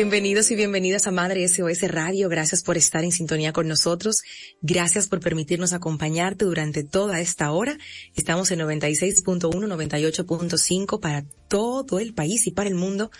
[0.00, 2.30] Bienvenidos y bienvenidas a Madre SOS Radio.
[2.30, 4.22] Gracias por estar en sintonía con nosotros.
[4.62, 7.76] Gracias por permitirnos acompañarte durante toda esta hora.
[8.16, 13.10] Estamos en 96.1, 98.5 para todo el país y para el mundo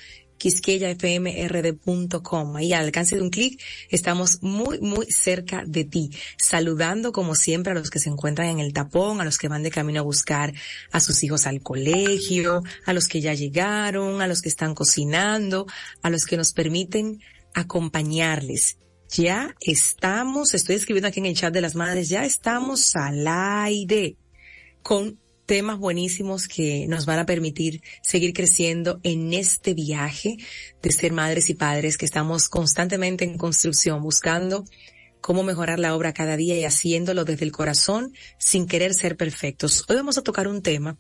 [0.41, 2.57] quisqueyafmrd.com.
[2.57, 3.61] Ahí al alcance de un clic
[3.91, 8.59] estamos muy, muy cerca de ti, saludando como siempre a los que se encuentran en
[8.59, 10.55] el tapón, a los que van de camino a buscar
[10.91, 15.67] a sus hijos al colegio, a los que ya llegaron, a los que están cocinando,
[16.03, 17.21] a los que nos permiten
[17.55, 18.79] acompañarles.
[19.11, 24.17] Ya estamos, estoy escribiendo aquí en el chat de las madres, ya estamos al aire
[24.83, 25.19] con
[25.51, 30.37] temas buenísimos que nos van a permitir seguir creciendo en este viaje
[30.81, 34.65] de ser madres y padres que estamos constantemente en construcción, buscando
[35.21, 39.85] cómo mejorar la obra cada día y haciéndolo desde el corazón sin querer ser perfectos.
[39.89, 40.97] Hoy vamos a tocar un tema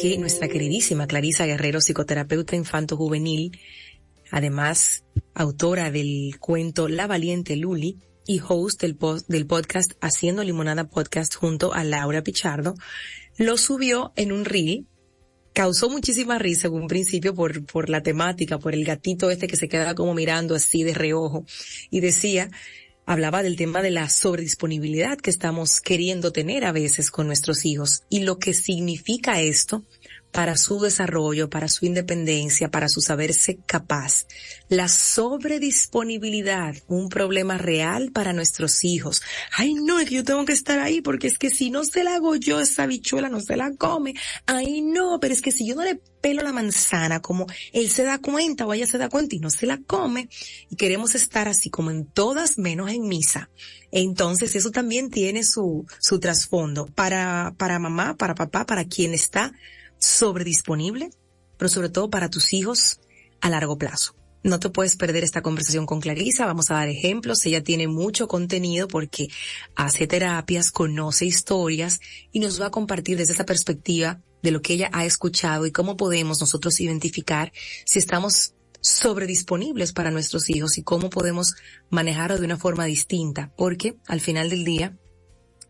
[0.00, 3.58] que nuestra queridísima Clarisa Guerrero, psicoterapeuta infanto juvenil,
[4.30, 5.02] además
[5.34, 7.98] autora del cuento La Valiente Luli,
[8.28, 12.74] y host del, del podcast Haciendo Limonada Podcast junto a Laura Pichardo,
[13.38, 14.86] lo subió en un reel,
[15.54, 19.56] causó muchísima risa en un principio por, por la temática, por el gatito este que
[19.56, 21.46] se quedaba como mirando así de reojo.
[21.90, 22.50] Y decía,
[23.06, 28.02] hablaba del tema de la sobredisponibilidad que estamos queriendo tener a veces con nuestros hijos
[28.10, 29.82] y lo que significa esto
[30.32, 34.26] para su desarrollo, para su independencia, para su saberse capaz.
[34.68, 39.22] La sobredisponibilidad, un problema real para nuestros hijos.
[39.56, 42.04] Ay, no, es que yo tengo que estar ahí porque es que si no se
[42.04, 44.14] la hago yo, esa bichuela no se la come.
[44.46, 48.02] Ay, no, pero es que si yo no le pelo la manzana como él se
[48.02, 50.28] da cuenta o ella se da cuenta y no se la come
[50.68, 53.50] y queremos estar así como en todas menos en misa.
[53.90, 59.52] Entonces eso también tiene su, su trasfondo para, para mamá, para papá, para quien está
[59.98, 61.10] sobredisponible,
[61.56, 63.00] pero sobre todo para tus hijos
[63.40, 64.14] a largo plazo.
[64.44, 68.28] No te puedes perder esta conversación con Clarisa, vamos a dar ejemplos, ella tiene mucho
[68.28, 69.28] contenido porque
[69.74, 72.00] hace terapias, conoce historias
[72.30, 75.72] y nos va a compartir desde esa perspectiva de lo que ella ha escuchado y
[75.72, 77.52] cómo podemos nosotros identificar
[77.84, 81.54] si estamos sobredisponibles para nuestros hijos y cómo podemos
[81.90, 84.96] manejarlo de una forma distinta, porque al final del día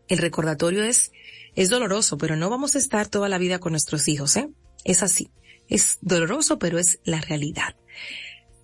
[0.07, 1.11] el recordatorio es
[1.59, 4.49] es doloroso, pero no vamos a estar toda la vida con nuestros hijos, ¿eh?
[4.85, 5.29] Es así.
[5.67, 7.75] Es doloroso, pero es la realidad.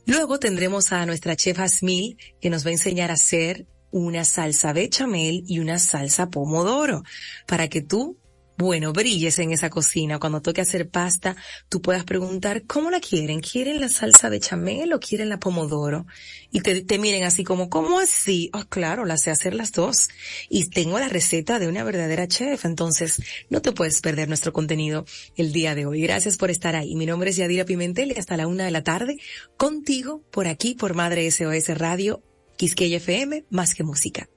[0.05, 4.71] Luego tendremos a nuestra chef Asmil, que nos va a enseñar a hacer una salsa
[4.71, 7.03] bechamel y una salsa pomodoro,
[7.47, 8.17] para que tú
[8.57, 10.19] bueno, brilles en esa cocina.
[10.19, 11.35] Cuando toque hacer pasta,
[11.67, 13.41] tú puedas preguntar, ¿cómo la quieren?
[13.41, 16.05] ¿Quieren la salsa bechamel o quieren la pomodoro?
[16.51, 18.49] Y te, te miren así como, ¿cómo así?
[18.53, 20.07] Oh, claro, la sé hacer las dos.
[20.49, 22.63] Y tengo la receta de una verdadera chef.
[22.63, 26.01] Entonces, no te puedes perder nuestro contenido el día de hoy.
[26.01, 26.95] Gracias por estar ahí.
[26.95, 29.17] Mi nombre es Yadira Pimentel y hasta la una de la tarde
[29.57, 32.23] contigo por aquí por Madre SOS Radio,
[32.57, 34.29] Quisqueya FM, más que música.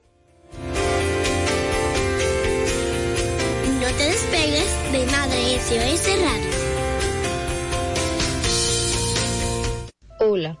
[4.39, 6.49] De Madre SOS Radio.
[10.21, 10.57] Hola,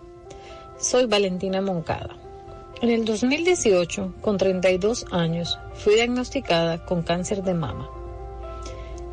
[0.77, 2.17] soy Valentina Moncada.
[2.81, 7.89] En el 2018, con 32 años, fui diagnosticada con cáncer de mama.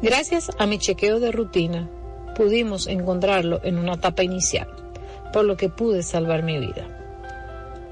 [0.03, 1.89] Gracias a mi chequeo de rutina,
[2.35, 4.69] pudimos encontrarlo en una etapa inicial,
[5.33, 6.89] por lo que pude salvar mi vida.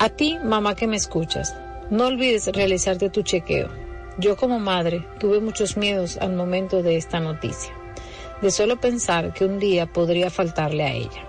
[0.00, 1.55] A ti, mamá que me escuchas,
[1.91, 3.83] no olvides realizarte tu chequeo.
[4.19, 7.72] Yo como madre tuve muchos miedos al momento de esta noticia,
[8.40, 11.28] de solo pensar que un día podría faltarle a ella.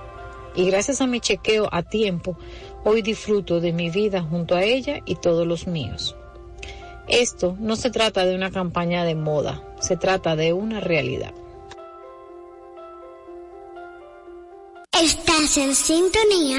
[0.56, 2.38] Y gracias a mi chequeo a tiempo,
[2.84, 6.16] hoy disfruto de mi vida junto a ella y todos los míos.
[7.08, 11.34] Esto no se trata de una campaña de moda, se trata de una realidad.
[14.92, 16.58] Estás en sintonía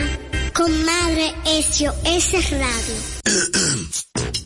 [0.57, 2.95] con Madre SOS Radio.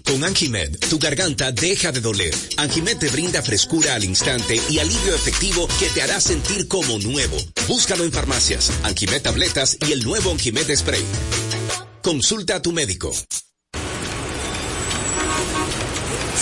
[0.04, 2.34] Con Anjimed, tu garganta deja de doler.
[2.56, 7.36] Anjimed te brinda frescura al instante y alivio efectivo que te hará sentir como nuevo.
[7.68, 11.04] Búscalo en farmacias, Anjimed tabletas y el nuevo Anjimed spray.
[12.02, 13.12] Consulta a tu médico.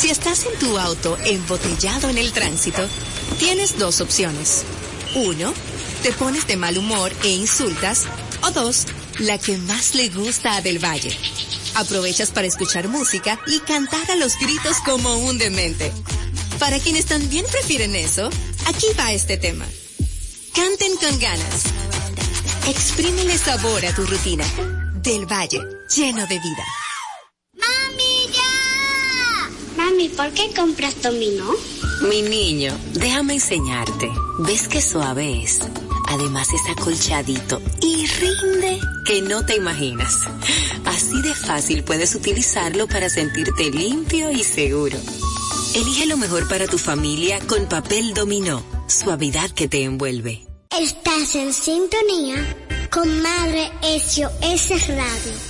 [0.00, 2.86] Si estás en tu auto embotellado en el tránsito,
[3.38, 4.64] tienes dos opciones.
[5.14, 5.52] Uno,
[6.02, 8.06] te pones de mal humor e insultas.
[8.42, 8.86] O dos,
[9.18, 11.16] la que más le gusta a Del Valle.
[11.74, 15.92] Aprovechas para escuchar música y cantar a los gritos como un demente.
[16.58, 18.30] Para quienes también prefieren eso,
[18.66, 19.66] aquí va este tema.
[20.54, 21.64] Canten con ganas.
[22.68, 24.44] Exprímele sabor a tu rutina.
[25.02, 25.60] Del Valle,
[25.94, 26.64] lleno de vida.
[29.76, 31.54] Mami, ¿por qué compras dominó?
[32.08, 34.10] Mi niño, déjame enseñarte.
[34.40, 35.60] ¿Ves qué suave es?
[36.08, 40.26] Además es acolchadito y rinde que no te imaginas.
[40.86, 44.96] Así de fácil puedes utilizarlo para sentirte limpio y seguro.
[45.74, 48.62] Elige lo mejor para tu familia con papel dominó.
[48.86, 50.46] Suavidad que te envuelve.
[50.70, 52.36] Estás en sintonía
[52.90, 55.47] con Madre SOS Radio.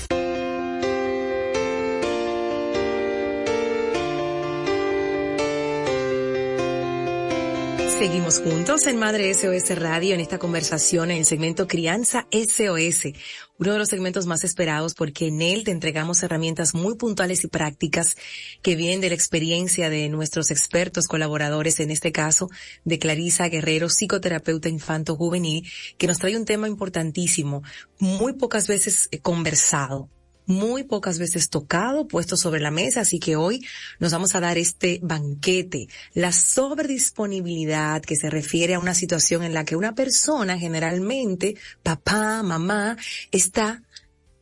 [7.99, 13.13] Seguimos juntos en Madre SOS Radio en esta conversación en el segmento Crianza SOS,
[13.59, 17.49] uno de los segmentos más esperados porque en él te entregamos herramientas muy puntuales y
[17.49, 18.17] prácticas
[18.63, 22.49] que vienen de la experiencia de nuestros expertos colaboradores, en este caso
[22.85, 25.67] de Clarisa Guerrero, psicoterapeuta infanto juvenil,
[25.99, 27.65] que nos trae un tema importantísimo,
[27.99, 30.09] muy pocas veces conversado
[30.49, 33.65] muy pocas veces tocado, puesto sobre la mesa, así que hoy
[34.01, 39.55] nos vamos a dar este banquete, la sobredisponibilidad que se refiere a una situación en
[39.55, 42.97] la que una persona, generalmente papá, mamá,
[43.31, 43.83] está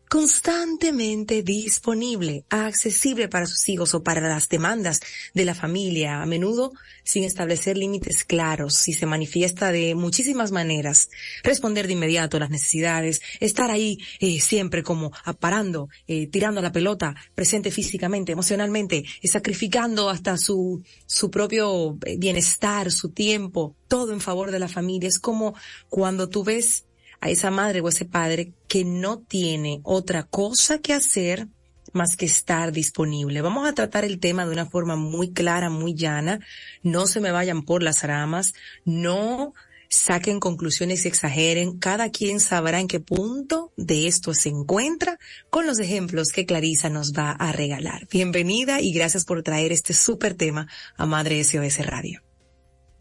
[0.09, 5.01] constantemente disponible, accesible para sus hijos o para las demandas
[5.35, 6.73] de la familia, a menudo
[7.05, 11.09] sin establecer límites claros, si se manifiesta de muchísimas maneras,
[11.43, 16.73] responder de inmediato a las necesidades, estar ahí eh, siempre como aparando, eh, tirando la
[16.73, 24.13] pelota, presente físicamente, emocionalmente, eh, sacrificando hasta su, su propio eh, bienestar, su tiempo, todo
[24.13, 25.09] en favor de la familia.
[25.09, 25.55] Es como
[25.89, 26.85] cuando tú ves
[27.21, 31.49] a esa madre o ese padre que no tiene otra cosa que hacer
[31.93, 33.41] más que estar disponible.
[33.41, 36.41] Vamos a tratar el tema de una forma muy clara, muy llana.
[36.83, 38.55] No se me vayan por las ramas.
[38.85, 39.55] No
[39.89, 41.79] saquen conclusiones y exageren.
[41.79, 45.19] Cada quien sabrá en qué punto de esto se encuentra
[45.51, 48.07] con los ejemplos que Clarisa nos va a regalar.
[48.11, 52.26] Bienvenida y gracias por traer este súper tema a Madre SOS Radio.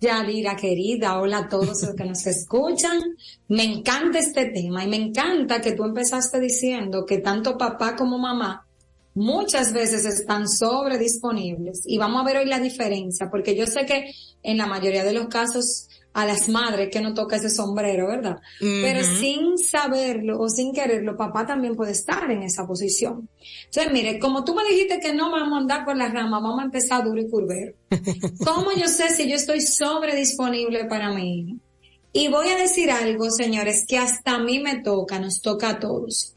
[0.01, 2.99] Yadira querida, hola a todos los que nos escuchan.
[3.47, 8.17] Me encanta este tema y me encanta que tú empezaste diciendo que tanto papá como
[8.17, 8.65] mamá
[9.13, 13.85] muchas veces están sobre disponibles y vamos a ver hoy la diferencia porque yo sé
[13.85, 14.11] que
[14.43, 18.37] en la mayoría de los casos a las madres que no toca ese sombrero, ¿verdad?
[18.61, 23.27] Pero sin saberlo o sin quererlo, papá también puede estar en esa posición.
[23.65, 26.61] Entonces, mire, como tú me dijiste que no vamos a andar por las ramas, vamos
[26.61, 27.73] a empezar duro y curvero.
[28.45, 31.57] ¿Cómo yo sé si yo estoy sobre disponible para mi hijo?
[32.13, 35.79] Y voy a decir algo, señores, que hasta a mí me toca, nos toca a
[35.79, 36.33] todos.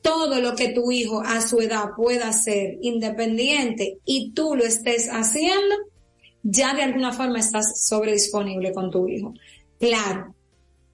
[0.00, 5.10] Todo lo que tu hijo a su edad pueda hacer independiente y tú lo estés
[5.10, 5.74] haciendo,
[6.42, 9.34] ya de alguna forma estás sobredisponible con tu hijo.
[9.78, 10.34] Claro,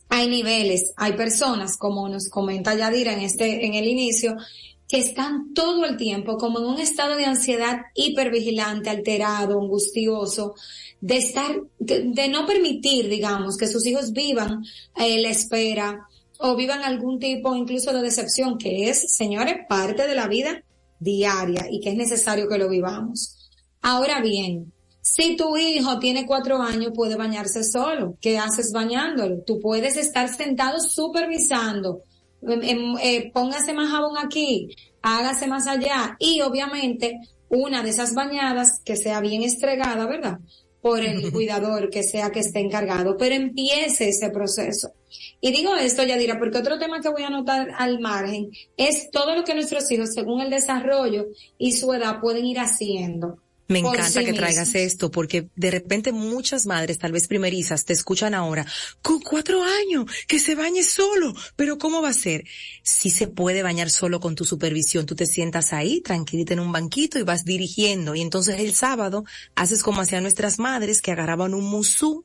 [0.08, 4.36] hay niveles, hay personas, como nos comenta Yadira en este, en el inicio,
[4.88, 10.54] que están todo el tiempo como en un estado de ansiedad hipervigilante, alterado, angustioso,
[11.00, 14.64] de estar, de, no permitir, digamos, que sus hijos vivan
[14.96, 16.06] eh, la espera
[16.38, 20.62] o vivan algún tipo incluso de decepción, que es, señores, parte de la vida
[20.98, 23.50] diaria y que es necesario que lo vivamos.
[23.80, 24.72] Ahora bien,
[25.04, 28.16] si tu hijo tiene cuatro años, puede bañarse solo.
[28.23, 29.42] ¿Qué haces bañándolo?
[29.42, 32.00] Tú puedes estar sentado supervisando.
[32.40, 36.16] Em, em, eh, póngase más jabón aquí, hágase más allá.
[36.18, 37.20] Y obviamente,
[37.50, 40.38] una de esas bañadas que sea bien estregada, ¿verdad?
[40.80, 44.92] por el cuidador que sea que esté encargado, pero empiece ese proceso.
[45.40, 49.34] Y digo esto, Yadira, porque otro tema que voy a anotar al margen es todo
[49.34, 51.26] lo que nuestros hijos, según el desarrollo
[51.58, 53.38] y su edad, pueden ir haciendo.
[53.66, 58.35] Me encanta que traigas esto porque de repente muchas madres, tal vez primerizas, te escuchan
[58.35, 58.66] ahora,
[59.00, 62.44] con cuatro años, que se bañe solo, pero ¿cómo va a ser?
[62.83, 66.73] Si se puede bañar solo con tu supervisión, tú te sientas ahí, tranquilita en un
[66.73, 68.14] banquito y vas dirigiendo.
[68.14, 72.25] Y entonces el sábado haces como hacían nuestras madres que agarraban un musú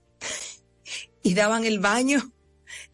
[1.23, 2.33] y daban el baño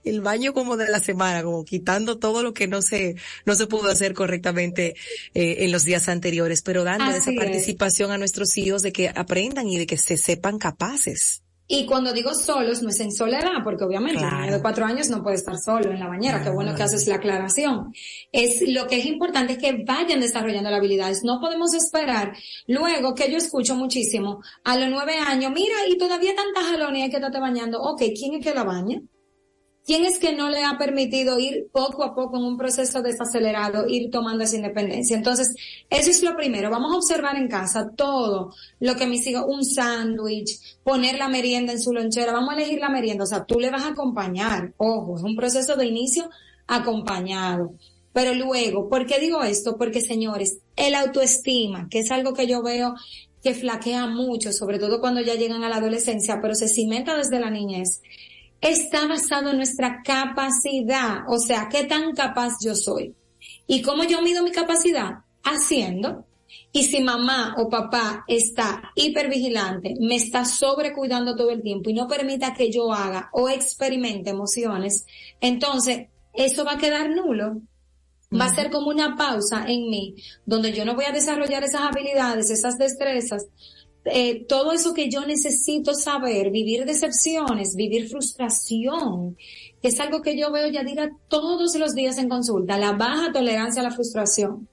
[0.03, 3.15] el baño como de la semana, como quitando todo lo que no se,
[3.45, 4.95] no se pudo hacer correctamente
[5.33, 9.67] eh, en los días anteriores, pero dando esa participación a nuestros hijos de que aprendan
[9.67, 11.41] y de que se sepan capaces.
[11.67, 15.09] Y cuando digo solos, no es en soledad, porque obviamente un niño de cuatro años
[15.09, 16.43] no puede estar solo en la bañera.
[16.43, 17.91] Qué bueno que haces la aclaración.
[18.31, 21.23] Es lo que es importante es que vayan desarrollando las habilidades.
[21.23, 26.35] No podemos esperar luego que yo escucho muchísimo a los nueve años, mira, y todavía
[26.35, 27.81] tanta jalones hay que estarte bañando.
[27.81, 29.01] Ok, ¿quién es que la baña?
[29.85, 33.87] ¿Quién es que no le ha permitido ir poco a poco en un proceso desacelerado,
[33.87, 35.15] ir tomando esa independencia?
[35.15, 35.55] Entonces,
[35.91, 36.71] eso es lo primero.
[36.71, 41.71] Vamos a observar en casa todo lo que me sigue, un sándwich, poner la merienda
[41.71, 43.25] en su lonchera, vamos a elegir la merienda.
[43.25, 44.73] O sea, tú le vas a acompañar.
[44.77, 46.31] Ojo, es un proceso de inicio
[46.65, 47.75] acompañado.
[48.11, 49.77] Pero luego, ¿por qué digo esto?
[49.77, 52.95] Porque señores, el autoestima, que es algo que yo veo
[53.43, 57.39] que flaquea mucho, sobre todo cuando ya llegan a la adolescencia, pero se cimenta desde
[57.39, 58.01] la niñez
[58.61, 63.15] está basado en nuestra capacidad, o sea, qué tan capaz yo soy.
[63.67, 65.19] ¿Y cómo yo mido mi capacidad?
[65.43, 66.25] Haciendo.
[66.71, 72.07] Y si mamá o papá está hipervigilante, me está sobrecuidando todo el tiempo y no
[72.07, 75.05] permita que yo haga o experimente emociones,
[75.39, 77.61] entonces eso va a quedar nulo.
[78.37, 81.81] Va a ser como una pausa en mí, donde yo no voy a desarrollar esas
[81.81, 83.45] habilidades, esas destrezas,
[84.05, 89.35] eh, todo eso que yo necesito saber, vivir decepciones, vivir frustración,
[89.81, 93.31] que es algo que yo veo ya dirá todos los días en consulta, la baja
[93.31, 94.67] tolerancia a la frustración.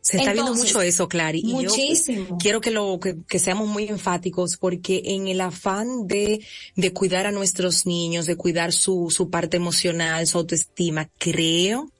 [0.00, 1.42] Se está viendo mucho eso, Clary.
[1.44, 2.38] Y muchísimo.
[2.38, 6.42] quiero que lo, que, seamos muy enfáticos porque en el afán de,
[6.74, 11.92] de cuidar a nuestros niños, de cuidar su, su parte emocional, su autoestima, creo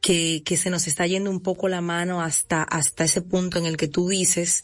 [0.00, 3.66] que, que se nos está yendo un poco la mano hasta, hasta ese punto en
[3.66, 4.62] el que tú dices,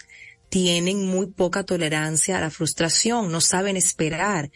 [0.50, 4.50] tienen muy poca tolerancia a la frustración, no saben esperar.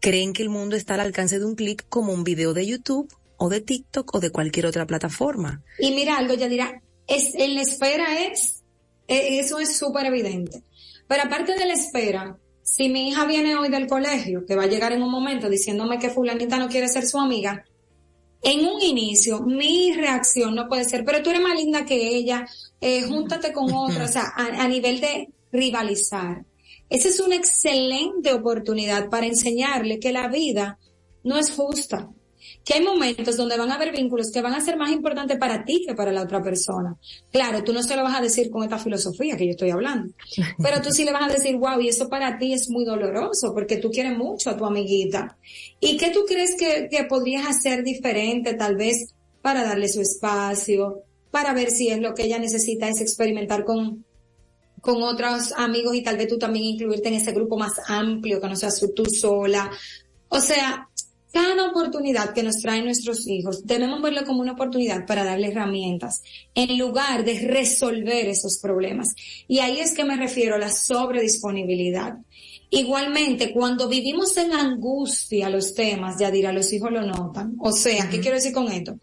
[0.00, 3.12] Creen que el mundo está al alcance de un clic como un video de YouTube
[3.38, 5.62] o de TikTok o de cualquier otra plataforma.
[5.78, 8.62] Y mira algo, ya dirá, es, en la espera es,
[9.08, 10.62] e, eso es súper evidente.
[11.08, 14.68] Pero aparte de la espera, si mi hija viene hoy del colegio, que va a
[14.68, 17.64] llegar en un momento diciéndome que fulanita no quiere ser su amiga,
[18.42, 22.46] en un inicio mi reacción no puede ser, pero tú eres más linda que ella,
[22.80, 26.44] eh, júntate con otra, o sea, a, nivel de rivalizar.
[26.90, 30.78] Esa es una excelente oportunidad para enseñarle que la vida
[31.22, 32.10] no es justa,
[32.64, 35.64] que hay momentos donde van a haber vínculos que van a ser más importantes para
[35.64, 36.96] ti que para la otra persona.
[37.30, 40.12] Claro, tú no se lo vas a decir con esta filosofía que yo estoy hablando,
[40.62, 43.52] pero tú sí le vas a decir, wow, y eso para ti es muy doloroso
[43.52, 45.36] porque tú quieres mucho a tu amiguita.
[45.80, 51.02] ¿Y qué tú crees que, que podrías hacer diferente tal vez para darle su espacio,
[51.30, 54.04] para ver si es lo que ella necesita es experimentar con
[54.82, 58.48] con otros amigos y tal vez tú también incluirte en ese grupo más amplio, que
[58.48, 59.70] no seas tú sola.
[60.28, 60.88] O sea,
[61.32, 66.22] cada oportunidad que nos traen nuestros hijos, debemos verlo como una oportunidad para darle herramientas,
[66.54, 69.08] en lugar de resolver esos problemas.
[69.48, 72.18] Y ahí es que me refiero a la sobredisponibilidad.
[72.68, 77.56] Igualmente, cuando vivimos en angustia los temas, ya dirá, los hijos lo notan.
[77.58, 78.98] O sea, ¿qué quiero decir con esto?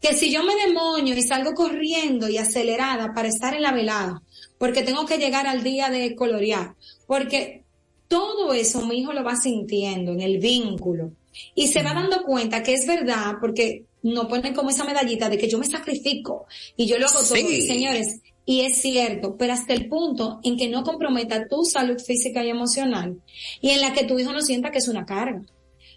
[0.00, 4.22] Que si yo me demonio y salgo corriendo y acelerada para estar en la velada,
[4.58, 6.74] porque tengo que llegar al día de colorear,
[7.06, 7.62] porque
[8.08, 11.12] todo eso mi hijo lo va sintiendo en el vínculo
[11.54, 15.38] y se va dando cuenta que es verdad porque no ponen como esa medallita de
[15.38, 17.36] que yo me sacrifico y yo lo hago todo.
[17.36, 22.44] señores, y es cierto, pero hasta el punto en que no comprometa tu salud física
[22.44, 23.20] y emocional
[23.60, 25.42] y en la que tu hijo no sienta que es una carga.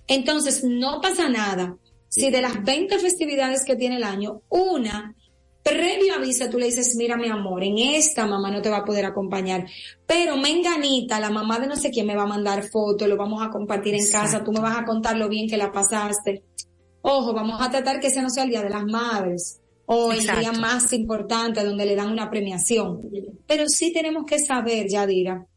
[0.08, 1.78] Entonces, no pasa nada
[2.10, 5.16] si de las 20 festividades que tiene el año, una
[5.64, 8.86] previo aviso tú le dices, mira mi amor, en esta mamá no te va a
[8.86, 9.66] poder acompañar,
[10.06, 13.44] pero menganita, la mamá de no sé quién me va a mandar fotos, lo vamos
[13.44, 16.44] a compartir en casa, tú me vas a contar lo bien que la pasaste.
[17.02, 20.22] Ojo, vamos a tratar que ese no sea el Día de las Madres o el
[20.22, 23.02] día más importante donde le dan una premiación.
[23.48, 25.48] Pero sí tenemos que saber, Yadira,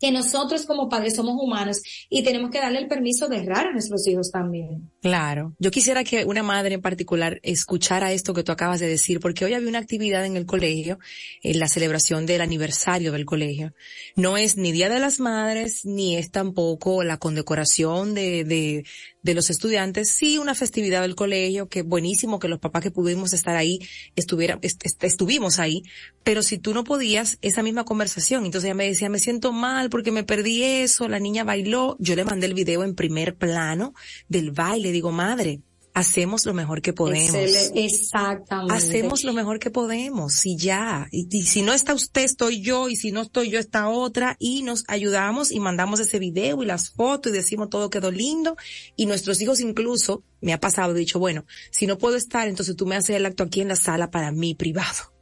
[0.00, 3.72] que nosotros como padres somos humanos y tenemos que darle el permiso de errar a
[3.72, 4.90] nuestros hijos también.
[5.02, 5.54] Claro.
[5.58, 9.44] Yo quisiera que una madre en particular escuchara esto que tú acabas de decir, porque
[9.44, 10.98] hoy había una actividad en el colegio,
[11.42, 13.74] en la celebración del aniversario del colegio.
[14.16, 18.84] No es ni Día de las Madres, ni es tampoco la condecoración de, de,
[19.22, 23.32] de los estudiantes, sí una festividad del colegio, que buenísimo que los papás que pudimos
[23.32, 23.78] estar ahí
[24.16, 25.82] estuviera, estuvimos ahí,
[26.24, 29.89] pero si tú no podías, esa misma conversación, entonces ella me decía, me siento mal
[29.90, 33.94] porque me perdí eso, la niña bailó, yo le mandé el video en primer plano
[34.28, 35.60] del baile, digo, madre,
[35.94, 37.34] hacemos lo mejor que podemos.
[37.74, 38.74] Exactamente.
[38.74, 41.08] Hacemos lo mejor que podemos y ya.
[41.10, 44.62] Y, si no está usted, estoy yo, y si no estoy yo, está otra, y
[44.62, 48.56] nos ayudamos y mandamos ese video y las fotos y decimos todo quedó lindo.
[48.96, 52.76] Y nuestros hijos incluso, me ha pasado, he dicho, bueno, si no puedo estar, entonces
[52.76, 55.19] tú me haces el acto aquí en la sala para mí privado.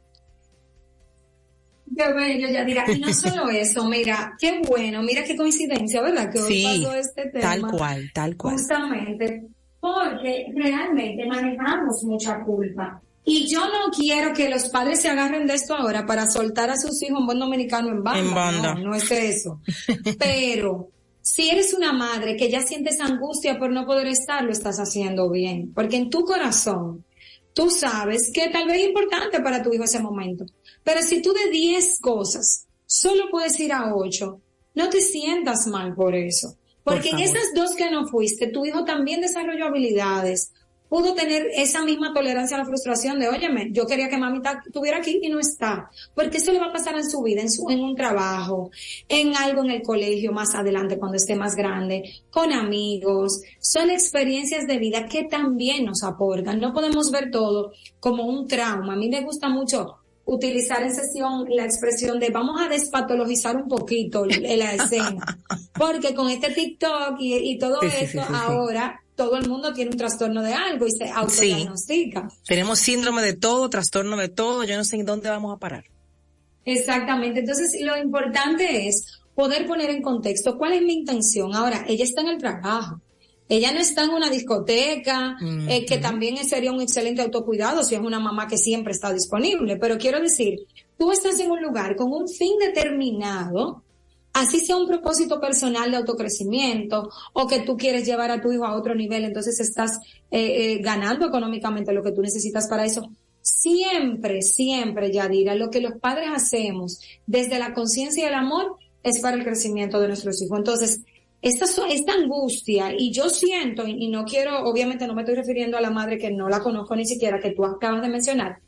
[1.95, 2.85] Qué bello, ya dirá.
[2.91, 6.31] Y no solo eso, mira, qué bueno, mira qué coincidencia, ¿verdad?
[6.31, 7.41] Que hoy pasó este tema.
[7.41, 8.53] Tal cual, tal cual.
[8.53, 13.01] Justamente porque realmente manejamos mucha culpa.
[13.23, 16.77] Y yo no quiero que los padres se agarren de esto ahora para soltar a
[16.77, 18.19] sus hijos en buen dominicano en banda.
[18.19, 18.73] En banda.
[18.75, 19.61] No, no es eso.
[20.19, 20.89] Pero
[21.21, 25.29] si eres una madre que ya sientes angustia por no poder estar, lo estás haciendo
[25.29, 25.71] bien.
[25.73, 27.05] Porque en tu corazón,
[27.53, 30.45] tú sabes que tal vez es importante para tu hijo ese momento.
[30.89, 34.41] Pero si tú de 10 cosas solo puedes ir a 8,
[34.73, 36.55] no te sientas mal por eso.
[36.83, 40.51] Porque en esas dos que no fuiste, tu hijo también desarrolló habilidades,
[40.89, 44.97] pudo tener esa misma tolerancia a la frustración de, óyeme, yo quería que mamita estuviera
[44.97, 45.91] aquí y no está.
[46.15, 48.71] Porque eso le va a pasar en su vida, en, su, en un trabajo,
[49.07, 53.43] en algo en el colegio más adelante cuando esté más grande, con amigos.
[53.59, 56.59] Son experiencias de vida que también nos aportan.
[56.59, 58.93] No podemos ver todo como un trauma.
[58.93, 59.98] A mí me gusta mucho
[60.29, 65.25] utilizar en sesión la expresión de vamos a despatologizar un poquito la escena.
[65.73, 70.53] Porque con este TikTok y, todo esto, ahora todo el mundo tiene un trastorno de
[70.53, 72.29] algo y se autodiagnostica.
[72.45, 75.83] Tenemos síndrome de todo, trastorno de todo, yo no sé en dónde vamos a parar.
[76.63, 77.41] Exactamente.
[77.41, 81.55] Entonces, lo importante es poder poner en contexto cuál es mi intención.
[81.55, 83.01] Ahora, ella está en el trabajo
[83.49, 85.35] ella no está en una discoteca,
[85.67, 89.75] eh, que también sería un excelente autocuidado si es una mamá que siempre está disponible.
[89.77, 90.67] Pero quiero decir,
[90.99, 93.83] tú estás en un lugar con un fin determinado,
[94.33, 98.65] así sea un propósito personal de autocrecimiento o que tú quieres llevar a tu hijo
[98.65, 103.09] a otro nivel, entonces estás eh, eh, ganando económicamente lo que tú necesitas para eso.
[103.41, 109.19] Siempre, siempre, Yadira, lo que los padres hacemos desde la conciencia y el amor es
[109.21, 110.57] para el crecimiento de nuestros hijos.
[110.57, 111.01] Entonces,
[111.41, 115.81] esta, esta angustia, y yo siento, y, no quiero, obviamente no me estoy refiriendo a
[115.81, 118.59] la madre que no la conozco ni siquiera, que tú acabas de mencionar,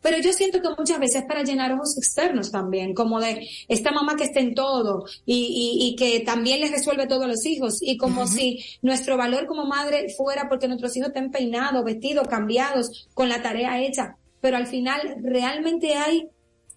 [0.00, 3.90] pero yo siento que muchas veces es para llenar ojos externos también, como de esta
[3.90, 7.96] mamá que está en todo y, y, que también les resuelve todos los hijos, y
[7.96, 13.28] como si nuestro valor como madre fuera porque nuestros hijos estén peinados, vestidos, cambiados, con
[13.28, 16.28] la tarea hecha, pero al final realmente hay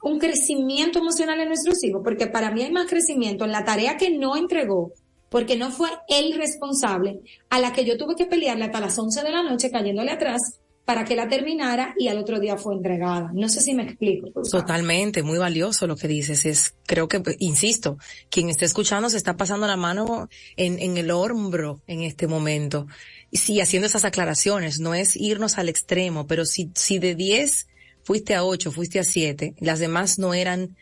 [0.01, 3.97] un crecimiento emocional en nuestros hijos, porque para mí hay más crecimiento en la tarea
[3.97, 4.93] que no entregó
[5.29, 9.23] porque no fue él responsable, a la que yo tuve que pelearle hasta las 11
[9.23, 13.29] de la noche cayéndole atrás para que la terminara y al otro día fue entregada.
[13.35, 14.41] No sé si me explico.
[14.41, 16.47] Totalmente, muy valioso lo que dices.
[16.47, 17.99] Es, creo que, insisto,
[18.31, 22.87] quien esté escuchando se está pasando la mano en, en el hombro en este momento.
[23.29, 27.67] Y sí, haciendo esas aclaraciones, no es irnos al extremo, pero si, de 10
[28.01, 30.75] fuiste a 8, fuiste a 7, las demás no eran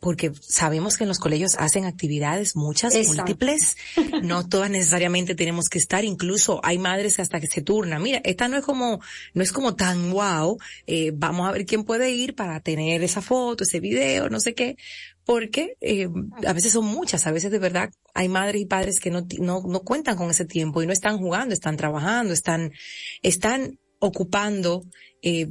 [0.00, 3.76] porque sabemos que en los colegios hacen actividades muchas, múltiples,
[4.22, 8.48] no todas necesariamente tenemos que estar, incluso hay madres hasta que se turnan, mira, esta
[8.48, 9.00] no es como,
[9.32, 13.22] no es como tan wow, eh, vamos a ver quién puede ir para tener esa
[13.22, 14.76] foto, ese video, no sé qué,
[15.24, 16.08] porque eh,
[16.46, 19.62] a veces son muchas, a veces de verdad hay madres y padres que no, no,
[19.66, 22.72] no cuentan con ese tiempo y no están jugando, están trabajando, están,
[23.22, 24.84] están ocupando
[25.22, 25.48] eh,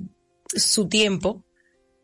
[0.48, 1.44] su tiempo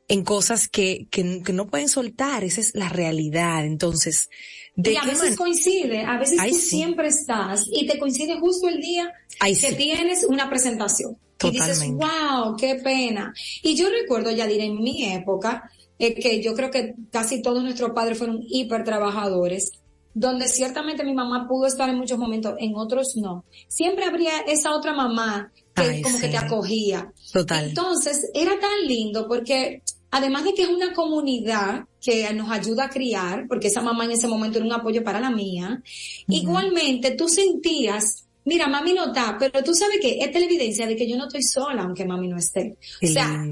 [0.09, 3.63] en cosas que, que, no pueden soltar, esa es la realidad.
[3.63, 4.29] Entonces,
[4.75, 8.81] ¿de y a veces coincide, a veces tú siempre estás y te coincide justo el
[8.81, 11.15] día que tienes una presentación.
[11.41, 13.33] Y dices, wow, qué pena.
[13.61, 17.63] Y yo recuerdo, ya diré, en mi época, eh, que yo creo que casi todos
[17.63, 19.71] nuestros padres fueron hiper trabajadores,
[20.13, 23.45] donde ciertamente mi mamá pudo estar en muchos momentos, en otros no.
[23.67, 27.13] Siempre habría esa otra mamá que como que te acogía.
[27.31, 27.69] Total.
[27.69, 32.89] Entonces, era tan lindo porque además de que es una comunidad que nos ayuda a
[32.89, 35.81] criar, porque esa mamá en ese momento era un apoyo para la mía,
[36.27, 40.87] igualmente tú sentías, mira, mami no está, pero tú sabes que esta es la evidencia
[40.87, 42.77] de que yo no estoy sola, aunque mami no esté.
[43.01, 43.49] o sea,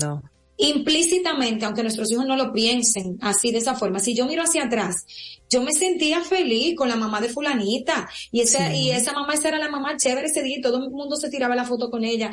[0.57, 4.63] implícitamente, aunque nuestros hijos no lo piensen así de esa forma, si yo miro hacia
[4.63, 5.05] atrás,
[5.49, 9.49] yo me sentía feliz con la mamá de fulanita y esa, y esa mamá esa
[9.49, 12.03] era la mamá chévere ese día y todo el mundo se tiraba la foto con
[12.03, 12.31] ella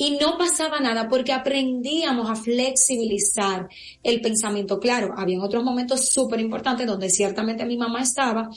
[0.00, 3.68] y no pasaba nada porque aprendíamos a flexibilizar
[4.02, 4.80] el pensamiento.
[4.80, 8.48] Claro, había otros momentos súper importantes donde ciertamente mi mamá estaba,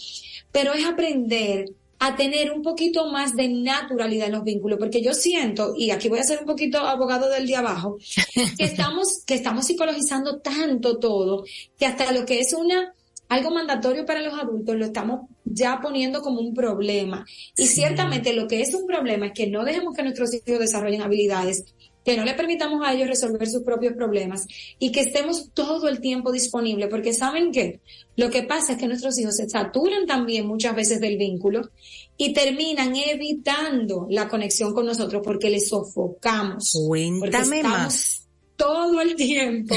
[0.53, 1.65] pero es aprender
[1.99, 6.08] a tener un poquito más de naturalidad en los vínculos, porque yo siento, y aquí
[6.08, 7.97] voy a ser un poquito abogado del día abajo,
[8.58, 11.43] que estamos, que estamos psicologizando tanto todo,
[11.77, 12.95] que hasta lo que es una,
[13.34, 17.26] algo mandatorio para los adultos lo estamos ya poniendo como un problema.
[17.58, 21.02] Y ciertamente lo que es un problema es que no dejemos que nuestros hijos desarrollen
[21.02, 21.65] habilidades
[22.04, 24.46] que no le permitamos a ellos resolver sus propios problemas
[24.78, 27.80] y que estemos todo el tiempo disponibles, porque saben qué,
[28.17, 31.69] lo que pasa es que nuestros hijos se saturan también muchas veces del vínculo
[32.17, 36.74] y terminan evitando la conexión con nosotros porque les sofocamos.
[36.88, 38.22] Cuéntame más.
[38.55, 39.75] Todo el tiempo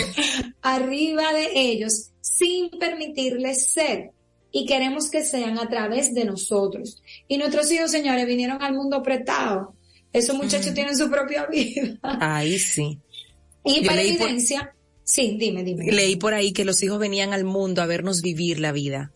[0.63, 4.11] arriba de ellos sin permitirles ser
[4.53, 7.03] y queremos que sean a través de nosotros.
[7.29, 9.75] Y nuestros hijos, señores, vinieron al mundo apretado
[10.17, 11.99] esos muchachos tienen su propia vida.
[12.03, 12.99] Ahí sí.
[13.65, 15.93] Y para evidencia, sí, dime, dime.
[15.93, 19.13] Leí por ahí que los hijos venían al mundo a vernos vivir la vida.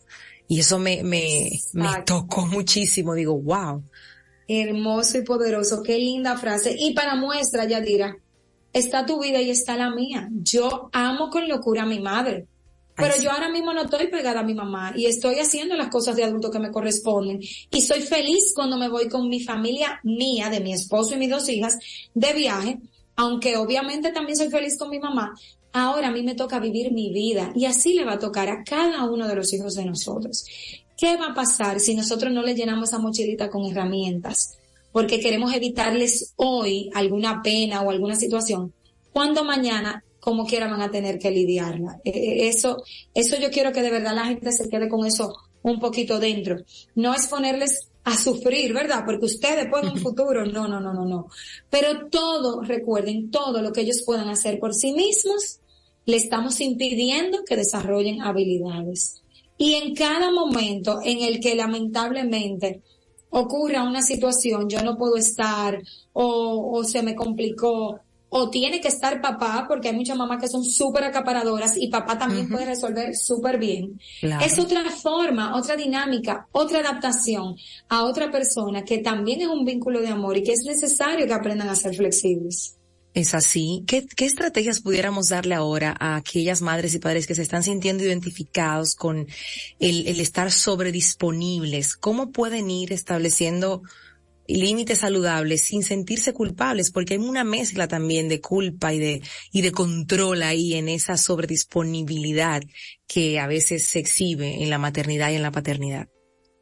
[0.47, 3.15] Y eso me, me, me tocó muchísimo.
[3.15, 3.83] Digo, wow.
[4.47, 5.81] Hermoso y poderoso.
[5.81, 6.75] Qué linda frase.
[6.77, 8.17] Y para muestra, Yadira,
[8.73, 10.29] está tu vida y está la mía.
[10.31, 12.47] Yo amo con locura a mi madre.
[12.95, 16.15] Pero yo ahora mismo no estoy pegada a mi mamá y estoy haciendo las cosas
[16.15, 20.49] de adulto que me corresponden y soy feliz cuando me voy con mi familia mía,
[20.49, 21.77] de mi esposo y mis dos hijas,
[22.13, 22.79] de viaje,
[23.15, 25.33] aunque obviamente también soy feliz con mi mamá.
[25.73, 28.63] Ahora a mí me toca vivir mi vida y así le va a tocar a
[28.63, 30.45] cada uno de los hijos de nosotros.
[30.97, 34.59] ¿Qué va a pasar si nosotros no le llenamos esa mochilita con herramientas?
[34.91, 38.73] Porque queremos evitarles hoy alguna pena o alguna situación,
[39.13, 41.99] cuando mañana como quiera van a tener que lidiarla.
[42.05, 45.33] Eh, eh, eso, eso yo quiero que de verdad la gente se quede con eso
[45.63, 46.57] un poquito dentro.
[46.95, 49.03] No es ponerles a sufrir, ¿verdad?
[49.05, 50.45] Porque ustedes pueden un futuro.
[50.45, 51.27] No, no, no, no, no.
[51.69, 55.59] Pero todo, recuerden, todo lo que ellos puedan hacer por sí mismos,
[56.05, 59.21] le estamos impidiendo que desarrollen habilidades.
[59.57, 62.81] Y en cada momento en el que lamentablemente
[63.31, 65.81] ocurra una situación, yo no puedo estar,
[66.13, 67.99] o, o se me complicó,
[68.33, 72.17] o tiene que estar papá, porque hay muchas mamás que son súper acaparadoras y papá
[72.17, 73.99] también puede resolver súper bien.
[74.41, 77.57] Es otra forma, otra dinámica, otra adaptación
[77.89, 81.33] a otra persona que también es un vínculo de amor y que es necesario que
[81.33, 82.77] aprendan a ser flexibles.
[83.13, 83.83] Es así.
[83.87, 88.03] ¿Qué, ¿Qué, estrategias pudiéramos darle ahora a aquellas madres y padres que se están sintiendo
[88.03, 89.27] identificados con
[89.79, 91.97] el, el estar sobredisponibles?
[91.97, 93.83] ¿Cómo pueden ir estableciendo
[94.47, 99.21] límites saludables sin sentirse culpables, porque hay una mezcla también de culpa y de,
[99.51, 102.61] y de control ahí en esa sobredisponibilidad
[103.07, 106.07] que a veces se exhibe en la maternidad y en la paternidad.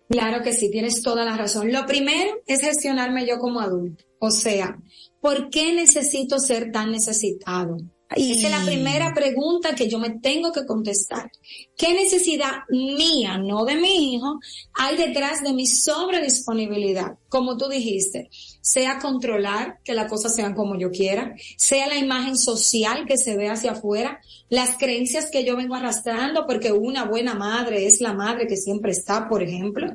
[0.10, 1.72] Claro que sí, tienes toda la razón.
[1.72, 4.06] Lo primero es gestionarme yo como adulto.
[4.20, 4.78] O sea,
[5.22, 7.78] ¿por qué necesito ser tan necesitado?
[8.16, 11.32] Esa es la primera pregunta que yo me tengo que contestar.
[11.78, 14.40] ¿Qué necesidad mía, no de mi hijo,
[14.74, 17.20] hay detrás de mi sobredisponibilidad?
[17.28, 18.30] Como tú dijiste,
[18.62, 23.38] sea controlar que las cosas sean como yo quiera, sea la imagen social que se
[23.38, 28.14] ve hacia afuera, las creencias que yo vengo arrastrando porque una buena madre es la
[28.14, 29.88] madre que siempre está, por ejemplo,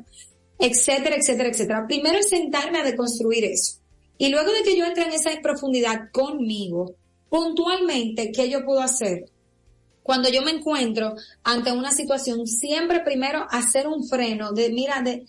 [0.57, 1.85] etcétera, etcétera, etcétera.
[1.85, 3.81] Primero es sentarme a deconstruir eso.
[4.17, 6.95] Y luego de que yo entre en esa profundidad conmigo,
[7.29, 9.25] puntualmente, ¿qué yo puedo hacer?
[10.03, 15.25] Cuando yo me encuentro ante una situación, siempre primero hacer un freno de, mira, de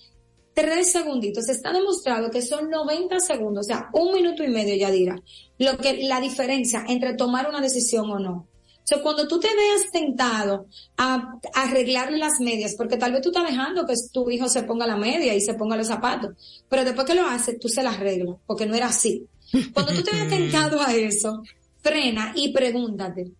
[0.57, 1.49] tres segunditos.
[1.49, 5.20] Está demostrado que son 90 segundos, o sea, un minuto y medio, ya dirá,
[5.59, 8.46] lo que, la diferencia entre tomar una decisión o no.
[8.87, 13.51] Sea, cuando tú te veas tentado a, arreglarle las medias, porque tal vez tú estás
[13.51, 16.37] dejando que tu hijo se ponga la media y se ponga los zapatos,
[16.68, 19.27] pero después que lo hace, tú se las arreglas, porque no era así.
[19.75, 21.42] Cuando tú te veas tentado a eso,
[21.81, 23.33] frena y pregúntate,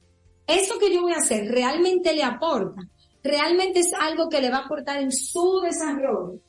[0.49, 2.83] ¿eso que yo voy a hacer realmente le aporta?
[3.23, 6.41] ¿Realmente es algo que le va a aportar en su desarrollo?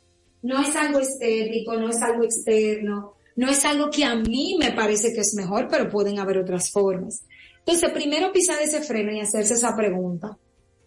[0.42, 4.72] No es algo estético, no es algo externo, no es algo que a mí me
[4.72, 7.24] parece que es mejor, pero pueden haber otras formas.
[7.68, 10.38] Entonces, primero pisar ese freno y hacerse esa pregunta.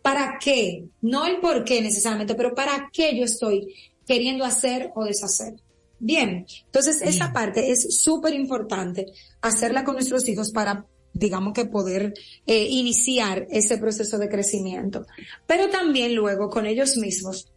[0.00, 0.86] ¿Para qué?
[1.02, 3.74] No el por qué necesariamente, pero ¿para qué yo estoy
[4.06, 5.56] queriendo hacer o deshacer?
[5.98, 9.04] Bien, entonces esa parte es súper importante
[9.42, 12.14] hacerla con nuestros hijos para digamos que poder
[12.46, 15.04] eh, iniciar ese proceso de crecimiento.
[15.46, 17.52] Pero también luego con ellos mismos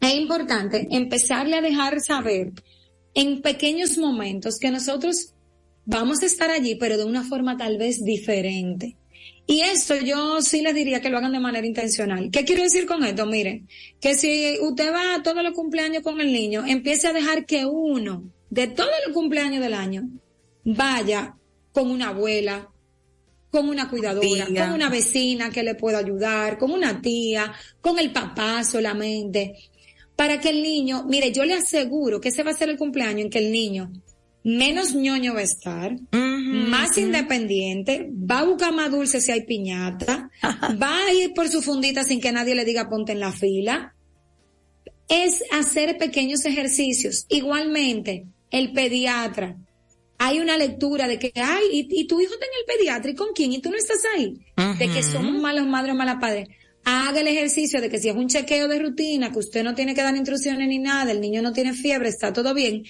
[0.00, 2.52] es importante empezarle a dejar saber
[3.14, 5.34] en pequeños momentos que nosotros
[5.84, 8.96] vamos a estar allí, pero de una forma tal vez diferente.
[9.46, 12.30] Y esto yo sí les diría que lo hagan de manera intencional.
[12.30, 13.26] ¿Qué quiero decir con esto?
[13.26, 13.68] Miren,
[14.00, 17.66] que si usted va a todos los cumpleaños con el niño, empiece a dejar que
[17.66, 20.08] uno de todos los cumpleaños del año
[20.64, 21.36] vaya
[21.72, 22.68] con una abuela,
[23.50, 28.12] con una cuidadora, con una vecina que le pueda ayudar, con una tía, con el
[28.12, 29.56] papá solamente,
[30.14, 33.22] para que el niño, mire, yo le aseguro que ese va a ser el cumpleaños
[33.22, 33.92] en que el niño
[34.44, 40.30] menos ñoño va a estar, más independiente, va a buscar más dulce si hay piñata,
[40.82, 43.94] va a ir por su fundita sin que nadie le diga ponte en la fila.
[45.08, 47.26] Es hacer pequeños ejercicios.
[47.28, 49.56] Igualmente, el pediatra,
[50.18, 53.32] hay una lectura de que, ay, y, tu hijo está en el pediatra, ¿y con
[53.34, 53.52] quién?
[53.52, 54.38] ¿Y tú no estás ahí?
[54.78, 56.48] De que somos malos madres o malas padres.
[56.84, 59.94] Haga el ejercicio de que si es un chequeo de rutina, que usted no tiene
[59.94, 62.84] que dar instrucciones ni nada, el niño no tiene fiebre, está todo bien,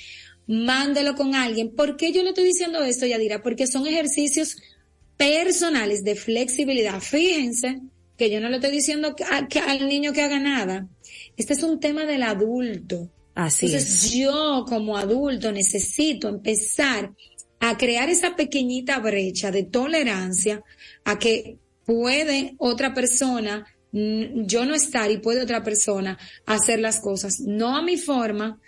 [0.47, 1.75] mándelo con alguien.
[1.75, 3.43] ¿Por qué yo le estoy diciendo esto, Yadira?
[3.43, 4.57] Porque son ejercicios
[5.17, 7.01] personales de flexibilidad.
[7.01, 7.81] Fíjense
[8.17, 9.15] que yo no le estoy diciendo
[9.67, 10.89] al niño que haga nada.
[11.37, 13.11] Este es un tema del adulto.
[13.35, 17.13] Así Entonces yo como adulto necesito empezar
[17.61, 20.63] a crear esa pequeñita brecha de tolerancia
[21.05, 27.41] a que puede otra persona, yo no estar y puede otra persona hacer las cosas,
[27.41, 28.61] no a mi forma,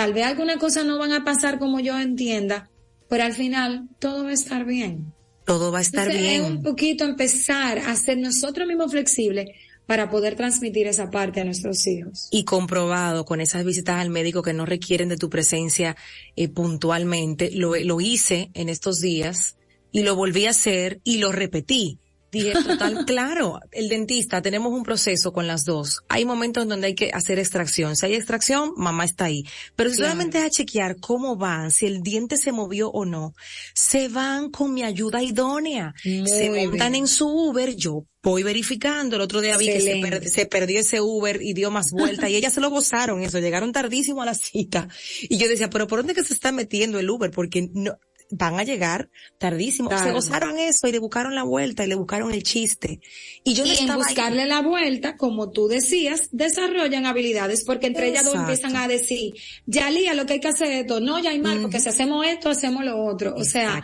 [0.00, 2.70] tal vez algunas cosas no van a pasar como yo entienda,
[3.10, 5.12] pero al final todo va a estar bien.
[5.44, 6.24] Todo va a estar bien.
[6.24, 9.50] Es un poquito empezar a ser nosotros mismos flexibles
[9.84, 12.28] para poder transmitir esa parte a nuestros hijos.
[12.30, 15.98] Y comprobado con esas visitas al médico que no requieren de tu presencia
[16.34, 19.58] eh, puntualmente, lo, lo hice en estos días
[19.92, 21.98] y lo volví a hacer y lo repetí.
[22.32, 26.02] Dije, total, claro, el dentista, tenemos un proceso con las dos.
[26.08, 27.96] Hay momentos donde hay que hacer extracción.
[27.96, 29.44] Si hay extracción, mamá está ahí.
[29.76, 33.34] Pero si solamente es a chequear cómo van, si el diente se movió o no,
[33.74, 35.94] se van con mi ayuda idónea.
[36.02, 39.16] se montan en su Uber, yo voy verificando.
[39.16, 39.80] El otro día vi que
[40.28, 43.38] se, perdió ese Uber y dio más vuelta y ellas se lo gozaron eso.
[43.38, 44.88] Llegaron tardísimo a la cita.
[45.22, 47.30] Y yo decía, pero ¿por dónde que se está metiendo el Uber?
[47.30, 47.96] Porque no,
[48.30, 49.90] van a llegar tardísimo.
[49.96, 53.00] Se gozaron eso y le buscaron la vuelta y le buscaron el chiste.
[53.44, 58.24] Y yo y en buscarle la vuelta, como tú decías, desarrollan habilidades porque entre ellas
[58.24, 59.34] dos empiezan a decir,
[59.66, 61.00] ya Lía, lo que hay que hacer es esto.
[61.00, 63.34] No, ya hay mal, porque si hacemos esto, hacemos lo otro.
[63.36, 63.82] O sea,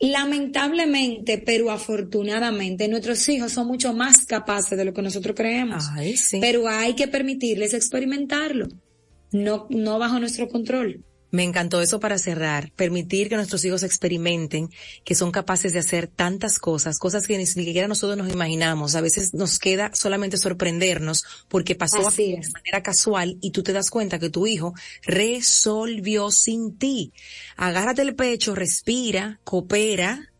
[0.00, 5.84] lamentablemente, pero afortunadamente, nuestros hijos son mucho más capaces de lo que nosotros creemos.
[6.40, 8.68] Pero hay que permitirles experimentarlo.
[9.32, 11.04] No, no bajo nuestro control.
[11.34, 14.70] Me encantó eso para cerrar, permitir que nuestros hijos experimenten,
[15.02, 18.94] que son capaces de hacer tantas cosas, cosas que ni siquiera nosotros nos imaginamos.
[18.94, 23.90] A veces nos queda solamente sorprendernos porque pasó de manera casual y tú te das
[23.90, 27.12] cuenta que tu hijo resolvió sin ti.
[27.56, 30.30] Agárrate el pecho, respira, coopera,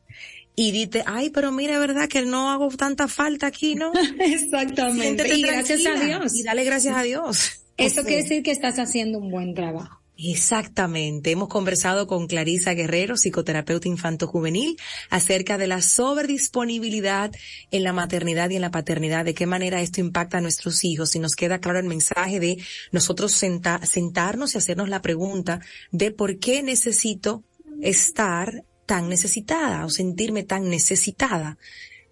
[0.55, 3.91] y dite, ay, pero mira, verdad que no hago tanta falta aquí, ¿no?
[4.21, 5.37] Exactamente.
[5.37, 6.37] y gracias a Dios.
[6.37, 7.65] Y dale gracias a Dios.
[7.77, 10.04] Eso quiere decir que estás haciendo un buen trabajo.
[10.17, 11.33] Exactamente.
[11.33, 14.77] Hemos conversado con Clarisa Guerrero, psicoterapeuta infanto-juvenil,
[15.11, 17.33] acerca de la sobredisponibilidad
[17.73, 21.17] en la maternidad y en la paternidad, de qué manera esto impacta a nuestros hijos.
[21.17, 22.59] Y nos queda claro el mensaje de
[22.93, 27.43] nosotros sentarnos y hacernos la pregunta de por qué necesito
[27.83, 31.59] estar tan necesitada o sentirme tan necesitada.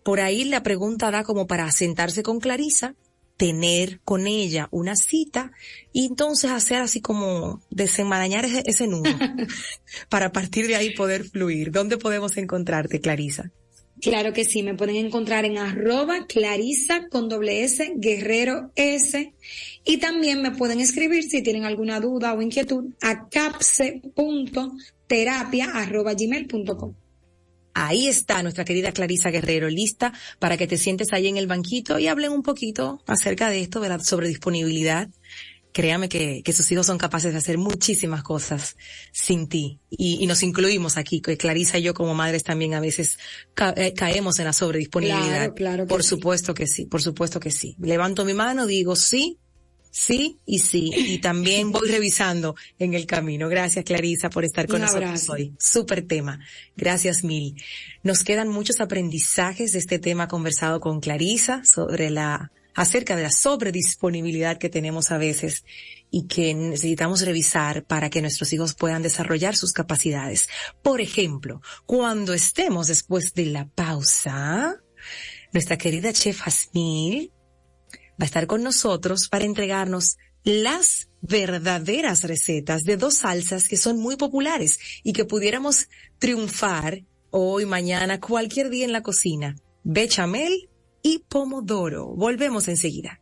[0.02, 2.96] Por ahí la pregunta da como para sentarse con Clarisa
[3.42, 5.50] tener con ella una cita
[5.92, 9.10] y entonces hacer así como desenmarañar ese, nudo
[10.08, 11.72] para partir de ahí poder fluir.
[11.72, 13.50] ¿Dónde podemos encontrarte, Clarisa?
[14.00, 19.34] Claro que sí, me pueden encontrar en arroba clarisa con doble S, guerrero S,
[19.84, 26.94] y también me pueden escribir si tienen alguna duda o inquietud a capse.terapia arroba gmail.com.
[27.74, 31.98] Ahí está nuestra querida Clarisa Guerrero, lista para que te sientes ahí en el banquito
[31.98, 35.08] y hablen un poquito acerca de esto, de la sobredisponibilidad.
[35.72, 38.76] Créame que, que sus hijos son capaces de hacer muchísimas cosas
[39.10, 39.80] sin ti.
[39.88, 43.18] Y, nos incluimos aquí, que Clarisa y yo como madres también a veces
[43.76, 45.54] eh, caemos en la sobredisponibilidad.
[45.54, 45.86] Claro, claro.
[45.86, 47.74] por supuesto que sí, por supuesto que sí.
[47.80, 49.38] Levanto mi mano, digo sí,
[49.92, 50.90] sí y sí.
[50.92, 53.48] Y también voy revisando en el camino.
[53.48, 55.54] Gracias, Clarisa, por estar con nosotros hoy.
[55.60, 56.40] Súper tema.
[56.76, 57.54] Gracias mil.
[58.02, 63.30] Nos quedan muchos aprendizajes de este tema conversado con Clarisa sobre la, acerca de la
[63.30, 65.64] sobredisponibilidad que tenemos a veces
[66.10, 70.48] y que necesitamos revisar para que nuestros hijos puedan desarrollar sus capacidades.
[70.82, 74.82] Por ejemplo, cuando estemos después de la pausa,
[75.52, 77.31] nuestra querida chef Asmil
[78.20, 83.98] va a estar con nosotros para entregarnos las verdaderas recetas de dos salsas que son
[83.98, 89.56] muy populares y que pudiéramos triunfar hoy, mañana, cualquier día en la cocina.
[89.84, 90.68] bechamel
[91.02, 92.06] y pomodoro.
[92.14, 93.20] Volvemos enseguida.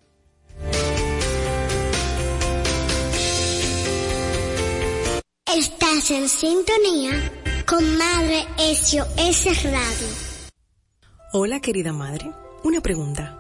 [5.57, 7.33] Estás en sintonía
[7.67, 10.09] con Madre SOS Radio.
[11.33, 12.31] Hola querida madre,
[12.63, 13.40] una pregunta.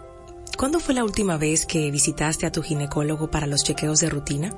[0.61, 4.55] ¿Cuándo fue la última vez que visitaste a tu ginecólogo para los chequeos de rutina?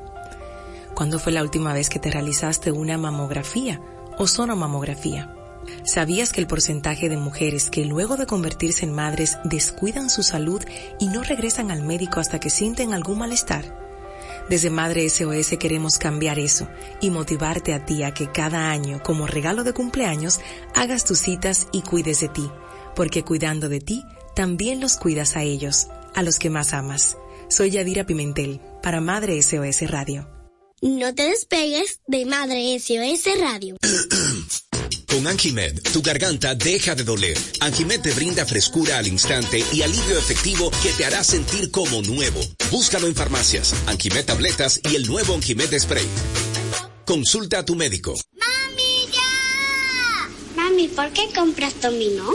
[0.96, 3.80] ¿Cuándo fue la última vez que te realizaste una mamografía
[4.18, 5.32] o sonomamografía?
[5.84, 10.60] ¿Sabías que el porcentaje de mujeres que luego de convertirse en madres descuidan su salud
[10.98, 13.64] y no regresan al médico hasta que sienten algún malestar?
[14.50, 16.66] Desde Madre SOS queremos cambiar eso
[17.00, 20.40] y motivarte a ti a que cada año, como regalo de cumpleaños,
[20.74, 22.50] hagas tus citas y cuides de ti,
[22.96, 24.04] porque cuidando de ti,
[24.34, 27.16] también los cuidas a ellos, a los que más amas.
[27.48, 30.28] Soy Yadira Pimentel, para Madre SOS Radio.
[30.80, 33.76] No te despegues de Madre SOS Radio.
[35.12, 37.36] Con Anjimed, tu garganta deja de doler.
[37.60, 42.40] Anjimed te brinda frescura al instante y alivio efectivo que te hará sentir como nuevo.
[42.70, 46.06] Búscalo en farmacias, Anjimed tabletas y el nuevo Anjimed spray.
[47.04, 48.14] Consulta a tu médico.
[48.32, 50.30] ¡Mami, ya!
[50.56, 52.34] Mami, ¿por qué compras dominó?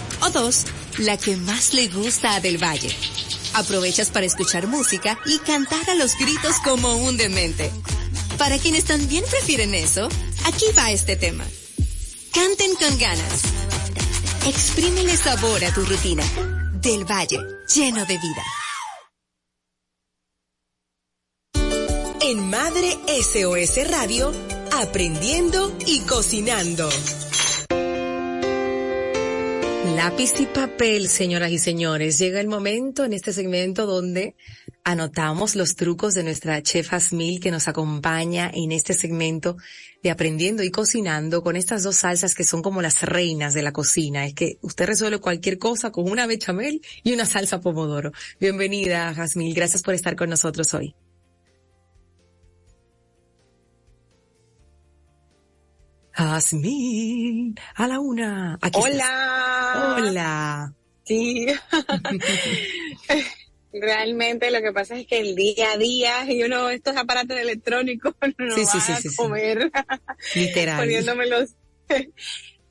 [0.21, 0.65] O dos,
[0.99, 2.95] la que más le gusta a Del Valle.
[3.53, 7.71] Aprovechas para escuchar música y cantar a los gritos como un demente.
[8.37, 10.07] Para quienes también prefieren eso,
[10.45, 11.43] aquí va este tema.
[12.33, 13.41] Canten con ganas.
[14.47, 16.23] Exprímele sabor a tu rutina.
[16.81, 17.39] Del Valle,
[17.73, 18.43] lleno de vida.
[22.21, 24.31] En Madre SOS Radio,
[24.71, 26.89] aprendiendo y cocinando.
[29.83, 32.19] Lápiz y papel, señoras y señores.
[32.19, 34.35] Llega el momento en este segmento donde
[34.83, 39.57] anotamos los trucos de nuestra chef Asmil que nos acompaña en este segmento
[40.03, 43.73] de aprendiendo y cocinando con estas dos salsas que son como las reinas de la
[43.73, 44.25] cocina.
[44.25, 48.11] Es que usted resuelve cualquier cosa con una bechamel y una salsa pomodoro.
[48.39, 49.55] Bienvenida, Jasmil.
[49.55, 50.93] Gracias por estar con nosotros hoy.
[56.13, 58.57] Jasmine, a la una.
[58.61, 58.93] Aquí Hola.
[58.93, 59.97] estás.
[59.97, 60.73] Hola.
[61.05, 61.47] Sí.
[63.73, 68.13] Realmente lo que pasa es que el día a día y uno estos aparatos electrónicos
[68.37, 69.71] no Sí, sí, va sí, a comer
[70.35, 70.79] Literal.
[70.79, 71.51] poniéndomelos.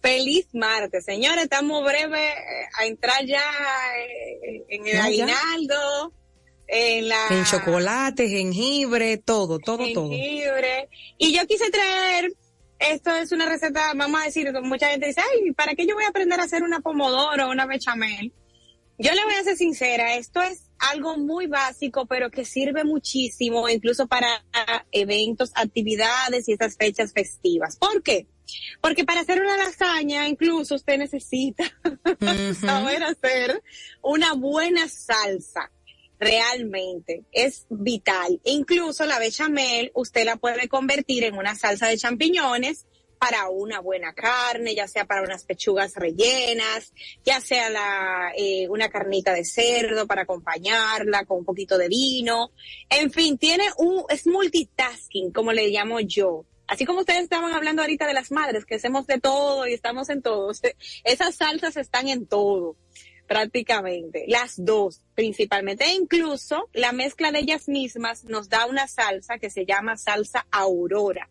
[0.02, 3.42] Feliz martes, señores, estamos breve eh, a entrar ya
[3.98, 6.12] eh, en el aguinaldo,
[6.68, 10.08] en la En chocolate, jengibre, todo, todo, todo.
[10.10, 10.88] jengibre.
[11.18, 12.32] Y yo quise traer,
[12.80, 16.04] esto es una receta, vamos a decir, mucha gente dice, ay, ¿para qué yo voy
[16.04, 18.32] a aprender a hacer una pomodoro o una bechamel?
[18.98, 23.68] Yo le voy a ser sincera, esto es algo muy básico, pero que sirve muchísimo,
[23.68, 24.44] incluso para
[24.92, 27.76] eventos, actividades y estas fechas festivas.
[27.76, 28.26] ¿Por qué?
[28.80, 31.64] Porque para hacer una lasaña, incluso usted necesita
[32.60, 33.62] saber hacer
[34.02, 35.70] una buena salsa.
[36.20, 38.40] Realmente es vital.
[38.44, 42.86] Incluso la bechamel, usted la puede convertir en una salsa de champiñones
[43.18, 46.92] para una buena carne, ya sea para unas pechugas rellenas,
[47.24, 52.50] ya sea la, eh, una carnita de cerdo para acompañarla con un poquito de vino.
[52.88, 56.44] En fin, tiene un, es multitasking, como le llamo yo.
[56.66, 60.08] Así como ustedes estaban hablando ahorita de las madres, que hacemos de todo y estamos
[60.08, 60.52] en todo.
[61.04, 62.76] Esas salsas están en todo,
[63.30, 64.24] prácticamente.
[64.26, 65.84] Las dos, principalmente.
[65.84, 70.48] E incluso la mezcla de ellas mismas nos da una salsa que se llama salsa
[70.50, 71.30] aurora.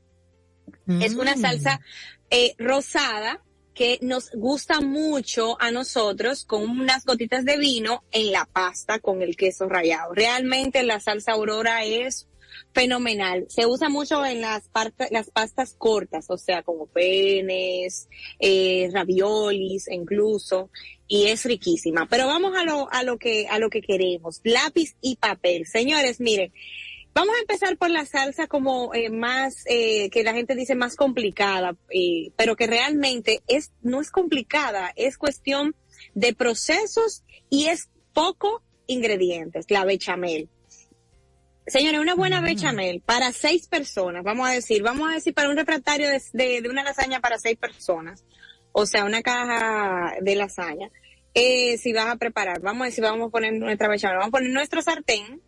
[0.87, 1.41] Es una Mm.
[1.41, 1.81] salsa
[2.29, 8.45] eh, rosada que nos gusta mucho a nosotros con unas gotitas de vino en la
[8.45, 10.13] pasta con el queso rallado.
[10.13, 12.29] Realmente la salsa aurora es
[12.73, 13.45] fenomenal.
[13.49, 14.69] Se usa mucho en las,
[15.11, 18.07] las pastas cortas, o sea, como penes,
[18.39, 20.69] eh, raviolis, incluso,
[21.09, 22.07] y es riquísima.
[22.09, 24.39] Pero vamos a lo, a lo que, a lo que queremos.
[24.45, 25.65] Lápiz y papel.
[25.65, 26.53] Señores, miren,
[27.11, 30.95] Vamos a empezar por la salsa como eh, más, eh, que la gente dice más
[30.95, 35.75] complicada, eh, pero que realmente es, no es complicada, es cuestión
[36.13, 40.49] de procesos y es poco ingredientes, la bechamel.
[41.65, 45.57] Señores, una buena bechamel para seis personas, vamos a decir, vamos a decir para un
[45.57, 48.23] refractario de, de- de una lasaña para seis personas,
[48.71, 50.89] o sea, una caja de lasaña.
[51.33, 52.61] Eh, si vas a preparar.
[52.61, 54.17] Vamos a decir, vamos a poner nuestra bechamel.
[54.17, 55.41] Vamos a poner nuestro sartén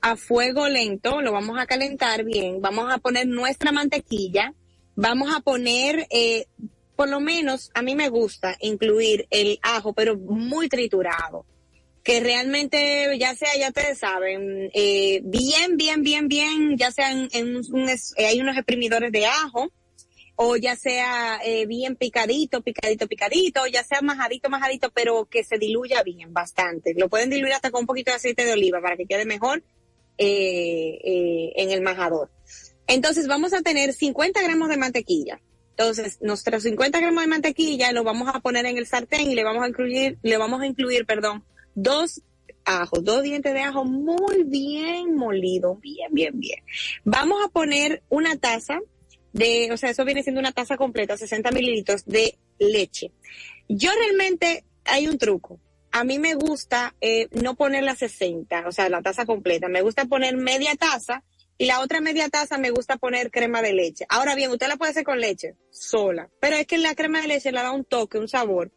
[0.00, 2.60] a fuego lento, lo vamos a calentar bien.
[2.60, 4.52] Vamos a poner nuestra mantequilla.
[4.94, 6.46] Vamos a poner, eh,
[6.94, 11.44] por lo menos, a mí me gusta incluir el ajo, pero muy triturado
[12.06, 17.56] que realmente, ya sea, ya ustedes saben, eh, bien, bien, bien, bien, ya sea en,
[17.56, 19.72] un, eh, hay unos exprimidores de ajo,
[20.36, 25.58] o ya sea eh, bien picadito, picadito, picadito, ya sea majadito, majadito, pero que se
[25.58, 26.94] diluya bien, bastante.
[26.96, 29.64] Lo pueden diluir hasta con un poquito de aceite de oliva para que quede mejor
[30.18, 32.30] eh, eh, en el majador.
[32.86, 35.40] Entonces vamos a tener 50 gramos de mantequilla.
[35.70, 39.44] Entonces, nuestros 50 gramos de mantequilla lo vamos a poner en el sartén y le
[39.44, 42.22] vamos a incluir, le vamos a incluir, perdón, dos
[42.64, 46.62] ajos, dos dientes de ajo muy bien molido, bien, bien, bien.
[47.04, 48.80] Vamos a poner una taza
[49.36, 53.12] de, o sea, eso viene siendo una taza completa, 60 mililitros de leche.
[53.68, 55.60] Yo realmente, hay un truco.
[55.92, 59.68] A mí me gusta eh, no poner la 60, o sea, la taza completa.
[59.68, 61.22] Me gusta poner media taza
[61.58, 64.06] y la otra media taza me gusta poner crema de leche.
[64.08, 67.28] Ahora bien, usted la puede hacer con leche sola, pero es que la crema de
[67.28, 68.72] leche le da un toque, un sabor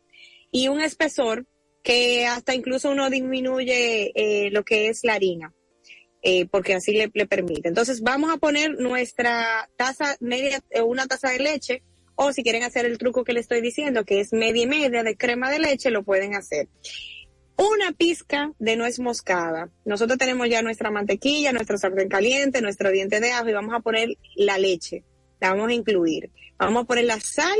[0.51, 1.45] y un espesor
[1.84, 5.53] que hasta incluso uno disminuye eh, lo que es la harina,
[6.22, 7.70] eh, porque así le, permite.
[7.70, 11.84] Entonces vamos a poner nuestra taza media, eh, una taza de leche,
[12.15, 15.03] o si quieren hacer el truco que le estoy diciendo, que es media y media
[15.03, 16.67] de crema de leche, lo pueden hacer.
[17.55, 19.70] Una pizca de nuez moscada.
[19.86, 23.80] Nosotros tenemos ya nuestra mantequilla, nuestro sartén caliente, nuestro diente de ajo y vamos a
[23.80, 25.03] poner la leche.
[25.39, 26.30] La vamos a incluir.
[26.57, 27.57] Vamos a poner la sal,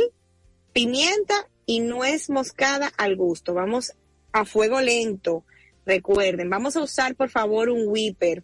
[0.74, 3.54] pimienta y nuez moscada al gusto.
[3.54, 3.94] Vamos
[4.34, 5.46] a fuego lento.
[5.86, 8.44] Recuerden, vamos a usar por favor un whipper.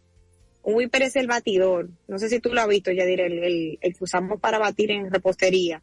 [0.65, 1.89] Un whipper es el batidor.
[2.07, 5.11] No sé si tú lo has visto, ya diré, el, que usamos para batir en
[5.11, 5.81] repostería.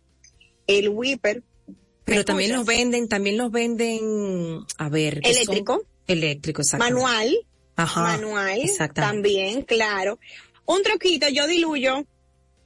[0.66, 1.43] El whipper.
[2.05, 5.20] Pero también los venden, también los venden, a ver.
[5.24, 5.87] Eléctrico.
[6.07, 6.85] Eléctrico, exacto.
[6.85, 7.33] Manual.
[7.76, 8.03] Ajá.
[8.03, 8.61] Manual.
[8.93, 10.18] También, claro.
[10.66, 12.05] Un troquito, yo diluyo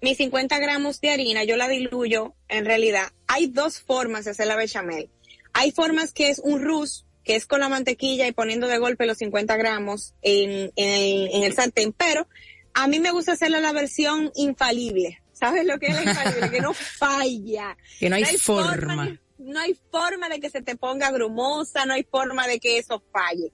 [0.00, 4.46] mis 50 gramos de harina, yo la diluyo, en realidad, hay dos formas de hacer
[4.46, 5.10] la bechamel.
[5.52, 9.04] Hay formas que es un rus, que es con la mantequilla y poniendo de golpe
[9.04, 12.28] los 50 gramos en, en, el sartén, pero
[12.72, 15.20] a mí me gusta hacerla la versión infalible.
[15.32, 16.50] ¿Sabes lo que es la infalible?
[16.50, 17.76] que no falla.
[17.98, 19.18] Que no hay, forma.
[19.38, 23.02] no hay forma de que se te ponga grumosa, no hay forma de que eso
[23.12, 23.52] falle.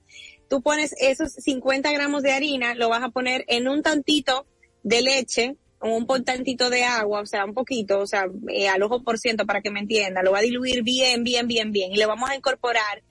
[0.51, 4.47] Tú pones esos 50 gramos de harina, lo vas a poner en un tantito
[4.83, 9.03] de leche, un tantito de agua, o sea, un poquito, o sea, eh, al ojo
[9.03, 10.23] por ciento para que me entienda.
[10.23, 11.91] Lo va a diluir bien, bien, bien, bien.
[11.91, 13.03] Y le vamos a incorporar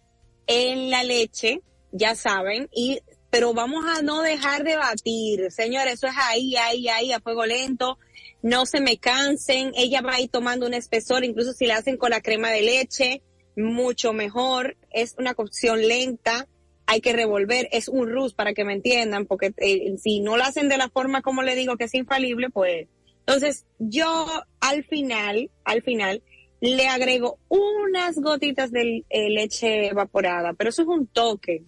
[0.52, 1.62] en la leche,
[1.94, 3.00] ya saben, y
[3.30, 7.46] pero vamos a no dejar de batir, señores, eso es ahí, ahí, ahí, a fuego
[7.46, 7.98] lento,
[8.42, 11.96] no se me cansen, ella va a ir tomando un espesor, incluso si la hacen
[11.96, 13.22] con la crema de leche,
[13.56, 16.50] mucho mejor, es una cocción lenta,
[16.86, 20.44] hay que revolver, es un rus para que me entiendan, porque eh, si no lo
[20.44, 22.90] hacen de la forma como le digo que es infalible, pues,
[23.20, 24.28] entonces yo
[24.60, 26.22] al final, al final,
[26.62, 31.64] le agrego unas gotitas de eh, leche evaporada, pero eso es un toque.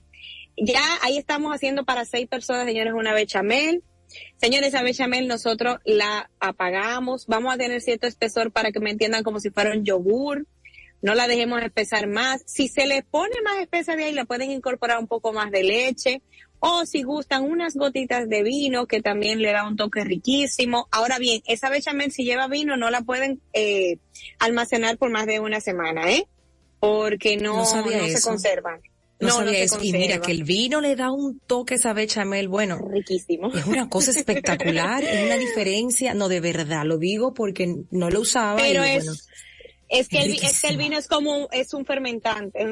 [0.56, 3.84] Ya ahí estamos haciendo para seis personas, señores, una bechamel.
[4.38, 7.26] Señores, esa bechamel nosotros la apagamos.
[7.26, 10.46] Vamos a tener cierto espesor para que me entiendan como si fuera un yogur.
[11.02, 12.44] No la dejemos espesar más.
[12.46, 15.64] Si se le pone más espesa de ahí, la pueden incorporar un poco más de
[15.64, 16.22] leche
[16.66, 20.88] o si gustan unas gotitas de vino que también le da un toque riquísimo.
[20.91, 23.97] Ahora bien, esa bechamel si lleva vino no la pueden eh,
[24.39, 26.26] almacenar por más de una semana, ¿eh?
[26.80, 28.80] Porque no, no, se conservan.
[29.20, 29.78] No, no, eso.
[29.84, 32.78] Y mira que el vino le da un toque a esa bechamel, bueno.
[32.78, 33.53] Riquísimo.
[33.53, 38.22] Es una cosa espectacular, es una diferencia, no de verdad, lo digo porque no lo
[38.22, 38.55] usaba.
[38.55, 39.28] Pero es,
[39.89, 42.64] es, que el, es que el vino es como, es un fermentante,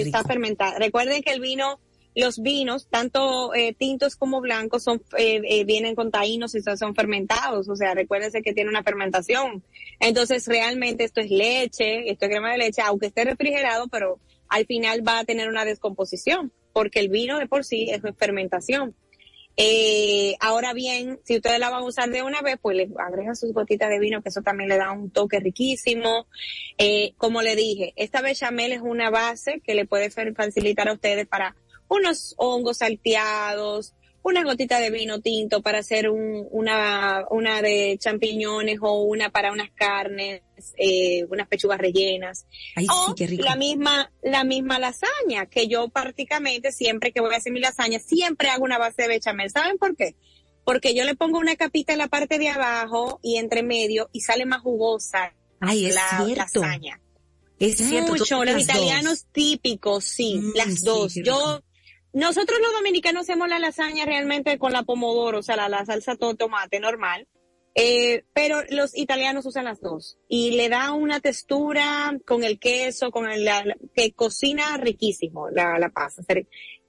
[0.00, 0.78] está fermentado.
[0.78, 1.80] Recuerden que el vino
[2.14, 6.94] los vinos, tanto eh, tintos como blancos, son eh, eh, vienen con taínos y son
[6.94, 7.68] fermentados.
[7.68, 9.62] O sea, recuérdense que tiene una fermentación.
[10.00, 14.66] Entonces, realmente esto es leche, esto es crema de leche, aunque esté refrigerado, pero al
[14.66, 18.96] final va a tener una descomposición, porque el vino de por sí es fermentación.
[20.40, 23.52] ahora bien, si ustedes la van a usar de una vez, pues le agregan sus
[23.52, 26.26] gotitas de vino, que eso también le da un toque riquísimo.
[27.18, 31.54] como le dije, esta bechamel es una base que le puede facilitar a ustedes para
[31.90, 38.78] unos hongos salteados, una gotita de vino tinto para hacer un, una, una de champiñones
[38.82, 40.42] o una para unas carnes,
[40.76, 42.46] eh, unas pechugas rellenas.
[42.90, 47.60] o la misma, la misma lasaña, que yo prácticamente siempre que voy a hacer mi
[47.60, 49.50] lasaña, siempre hago una base de bechamel.
[49.50, 50.14] ¿Saben por qué?
[50.64, 54.20] Porque yo le pongo una capita en la parte de abajo y entre medio y
[54.20, 56.60] sale más jugosa Ay, es la cierto.
[56.60, 57.00] lasaña.
[57.58, 61.14] Es cierto, Mucho, los italianos típicos, sí, Mm, las dos.
[61.14, 61.60] Yo,
[62.12, 66.16] nosotros los dominicanos hacemos la lasaña realmente con la pomodoro, o sea, la, la salsa
[66.16, 67.26] todo tomate normal.
[67.76, 73.12] Eh, pero los italianos usan las dos y le da una textura con el queso,
[73.12, 76.20] con el, la- la- que cocina riquísimo la, la pasta,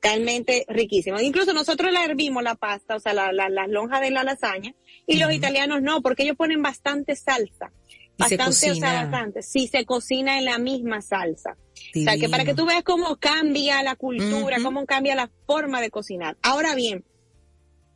[0.02, 1.20] realmente riquísimo.
[1.20, 4.74] Incluso nosotros la hervimos la pasta, o sea, la, la, las lonjas de la lasaña
[5.06, 7.72] y los italianos no, porque ellos ponen bastante salsa.
[8.18, 9.42] Y se Bastante, o sea, bastante.
[9.42, 11.58] Sí, se cocina en la misma salsa.
[11.96, 15.82] O sea, que para que tú veas cómo cambia la cultura, cómo cambia la forma
[15.82, 16.38] de cocinar.
[16.42, 17.04] Ahora bien,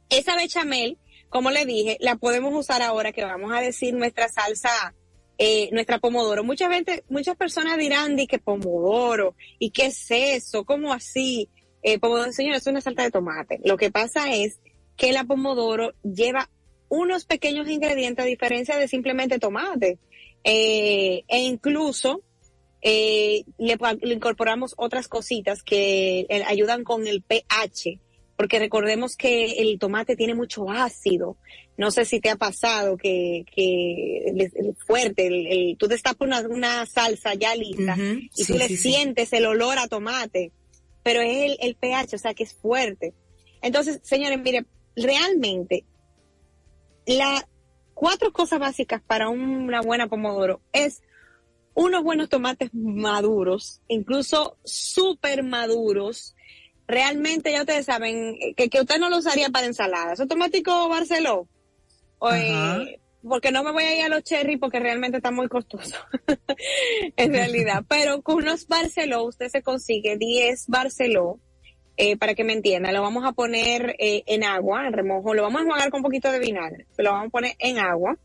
[0.09, 0.97] esa bechamel,
[1.29, 4.95] como le dije, la podemos usar ahora que vamos a decir nuestra salsa,
[5.37, 6.43] eh, nuestra pomodoro.
[6.43, 10.65] Muchas veces, muchas personas dirán de que pomodoro, ¿y qué es eso?
[10.65, 11.49] ¿Cómo así?
[11.83, 13.59] Eh, pomodoro, señor, es una salsa de tomate.
[13.63, 14.59] Lo que pasa es
[14.97, 16.49] que la pomodoro lleva
[16.89, 19.97] unos pequeños ingredientes a diferencia de simplemente tomate.
[20.43, 22.21] Eh, e incluso
[22.81, 27.99] eh, le, le incorporamos otras cositas que eh, ayudan con el pH,
[28.37, 31.37] porque recordemos que el tomate tiene mucho ácido.
[31.77, 36.27] No sé si te ha pasado que, que el, el fuerte, el, el- tú destapas
[36.27, 38.91] una, una salsa ya lista y sí, tú le sí, sí.
[38.91, 40.51] sientes el olor a tomate,
[41.03, 43.13] pero es el, el pH, o sea que es fuerte.
[43.61, 44.65] Entonces, señores, mire,
[44.95, 45.83] realmente
[47.05, 47.45] las
[47.93, 51.01] cuatro cosas básicas para una buena pomodoro es
[51.73, 56.35] unos buenos tomates maduros, incluso súper maduros.
[56.87, 60.13] Realmente ya ustedes saben que, que usted no lo usaría para ensalada.
[60.13, 61.47] ¿Eso tomático Barceló?
[62.19, 65.47] O, eh, porque no me voy a ir a los cherry porque realmente está muy
[65.47, 65.97] costoso.
[67.17, 67.83] en realidad.
[67.89, 71.39] Pero con unos Barceló usted se consigue 10 Barceló.
[71.97, 75.43] Eh, para que me entienda, lo vamos a poner eh, en agua, en remojo, lo
[75.43, 78.17] vamos a enjuagar con un poquito de vinagre, lo vamos a poner en agua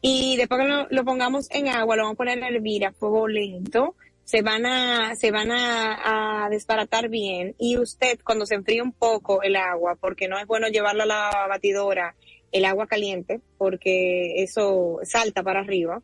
[0.00, 3.28] y después que lo, pongamos en agua, lo vamos a poner a hervir a fuego
[3.28, 3.94] lento,
[4.24, 8.92] se van a, se van a, a desbaratar bien y usted cuando se enfríe un
[8.92, 12.14] poco el agua, porque no es bueno llevarlo a la batidora,
[12.52, 16.00] el agua caliente, porque eso salta para arriba,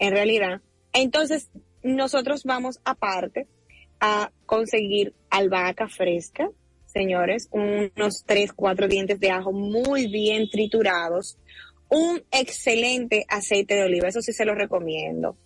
[0.00, 0.60] en realidad.
[0.92, 1.50] Entonces,
[1.84, 3.46] nosotros vamos aparte
[4.04, 6.50] a conseguir albahaca fresca,
[6.86, 11.38] señores, unos tres, cuatro dientes de ajo muy bien triturados,
[11.88, 15.36] un excelente aceite de oliva, eso sí se lo recomiendo,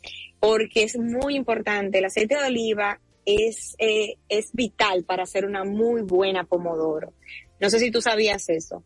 [0.40, 5.64] porque es muy importante, el aceite de oliva es, eh, es vital para hacer una
[5.64, 7.12] muy buena pomodoro.
[7.61, 8.84] No sé si tú sabías eso.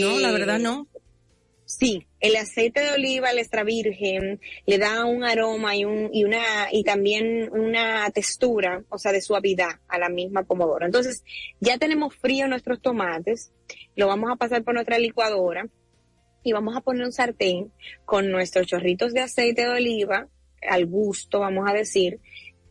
[0.00, 0.88] No, la Eh, verdad no.
[1.68, 6.22] Sí, el aceite de oliva, el extra virgen, le da un aroma y un, y
[6.22, 10.86] una, y también una textura, o sea, de suavidad a la misma pomodoro.
[10.86, 11.24] Entonces,
[11.58, 13.52] ya tenemos frío nuestros tomates,
[13.96, 15.68] lo vamos a pasar por nuestra licuadora
[16.44, 17.72] y vamos a poner un sartén
[18.04, 20.28] con nuestros chorritos de aceite de oliva,
[20.62, 22.20] al gusto, vamos a decir,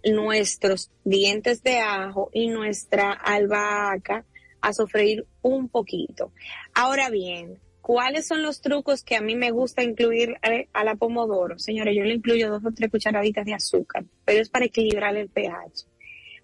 [0.06, 4.26] nuestros dientes de ajo y nuestra albahaca
[4.62, 6.32] a sofreír un poquito.
[6.74, 10.96] Ahora bien, ¿cuáles son los trucos que a mí me gusta incluir a, a la
[10.96, 11.60] pomodoro?
[11.60, 15.30] Señores, yo le incluyo dos o tres cucharaditas de azúcar, pero es para equilibrar el
[15.30, 15.86] pH.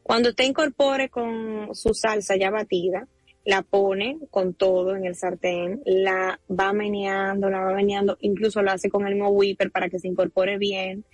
[0.04, 3.08] Cuando usted incorpore con su salsa ya batida,
[3.44, 8.70] la pone con todo en el sartén, la va meneando, la va meneando, incluso lo
[8.70, 11.06] hace con el whipper para que se incorpore bien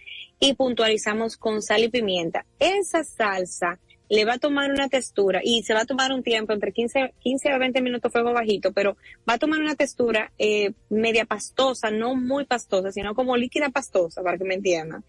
[0.41, 2.45] y puntualizamos con sal y pimienta.
[2.59, 3.79] Esa salsa
[4.09, 7.13] le va a tomar una textura y se va a tomar un tiempo entre 15,
[7.19, 8.97] 15 a 20 minutos fuego bajito, pero
[9.27, 14.21] va a tomar una textura eh, media pastosa, no muy pastosa, sino como líquida pastosa,
[14.23, 15.03] para que me entiendan.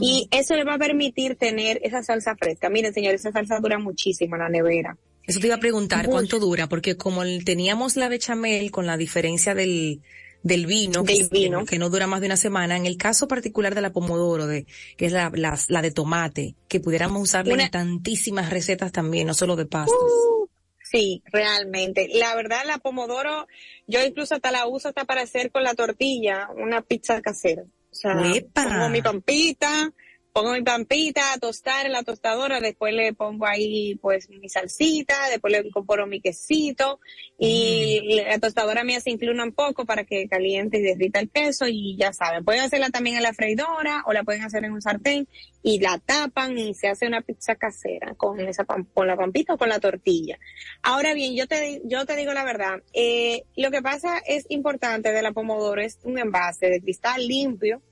[0.00, 2.70] Y eso le va a permitir tener esa salsa fresca.
[2.70, 4.96] Miren, señores, esa salsa dura muchísimo en la nevera.
[5.26, 6.10] Eso te iba a preguntar, Mucho.
[6.10, 6.68] ¿cuánto dura?
[6.68, 10.00] Porque como teníamos la bechamel con la diferencia del,
[10.42, 11.64] del vino, Del que, vino.
[11.64, 14.66] que no dura más de una semana, en el caso particular de la pomodoro, de,
[14.96, 19.26] que es la, la, la de tomate, que pudiéramos usarla Una- en tantísimas recetas también,
[19.26, 19.96] no solo de pastas.
[20.00, 20.48] Uh,
[20.82, 22.08] sí, realmente.
[22.14, 23.46] La verdad, la pomodoro,
[23.86, 27.62] yo incluso hasta la uso hasta para hacer con la tortilla una pizza casera.
[27.62, 28.64] O sea, ¡Epa!
[28.64, 29.92] pongo mi pampita,
[30.32, 35.14] pongo mi pampita a tostar en la tostadora, después le pongo ahí pues mi salsita,
[35.30, 37.00] después le incorporo mi quesito
[37.38, 41.66] y la tostadora mía se inclina un poco para que caliente y derrita el queso
[41.68, 44.80] y ya saben, pueden hacerla también en la freidora o la pueden hacer en un
[44.80, 45.28] sartén
[45.62, 49.58] y la tapan y se hace una pizza casera con esa con la pampita o
[49.58, 50.38] con la tortilla.
[50.82, 55.12] Ahora bien, yo te yo te digo la verdad, eh, lo que pasa es importante
[55.12, 57.82] de la pomodoro es un envase de cristal limpio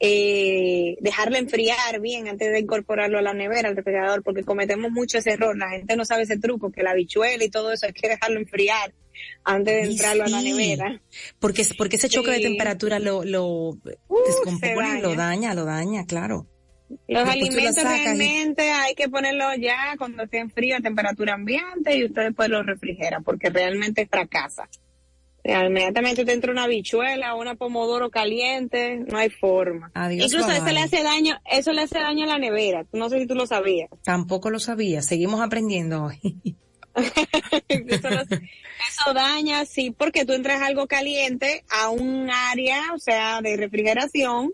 [0.00, 5.18] eh, dejarla enfriar bien antes de incorporarlo a la nevera, al refrigerador, porque cometemos mucho
[5.18, 5.56] ese error.
[5.56, 8.38] La gente no sabe ese truco, que la bichuela y todo eso hay que dejarlo
[8.38, 8.94] enfriar
[9.44, 11.00] antes de entrarlo a la nevera.
[11.40, 13.46] Porque, porque ese choque de temperatura lo, lo
[14.08, 15.16] Uh, descompone, lo daña.
[15.16, 16.46] daña, lo daña, claro.
[17.06, 22.22] Los alimentos realmente hay que ponerlos ya cuando estén fríos a temperatura ambiente y usted
[22.22, 24.68] después los refrigera porque realmente fracasa.
[25.44, 29.90] Inmediatamente te entra una bichuela o una pomodoro caliente, no hay forma.
[30.10, 32.84] Incluso eso le hace daño, eso le hace daño a la nevera.
[32.92, 33.88] No sé si tú lo sabías.
[34.04, 35.00] Tampoco lo sabía.
[35.00, 36.18] Seguimos aprendiendo hoy.
[37.68, 44.52] eso, daña, sí, porque tú entras algo caliente a un área, o sea, de refrigeración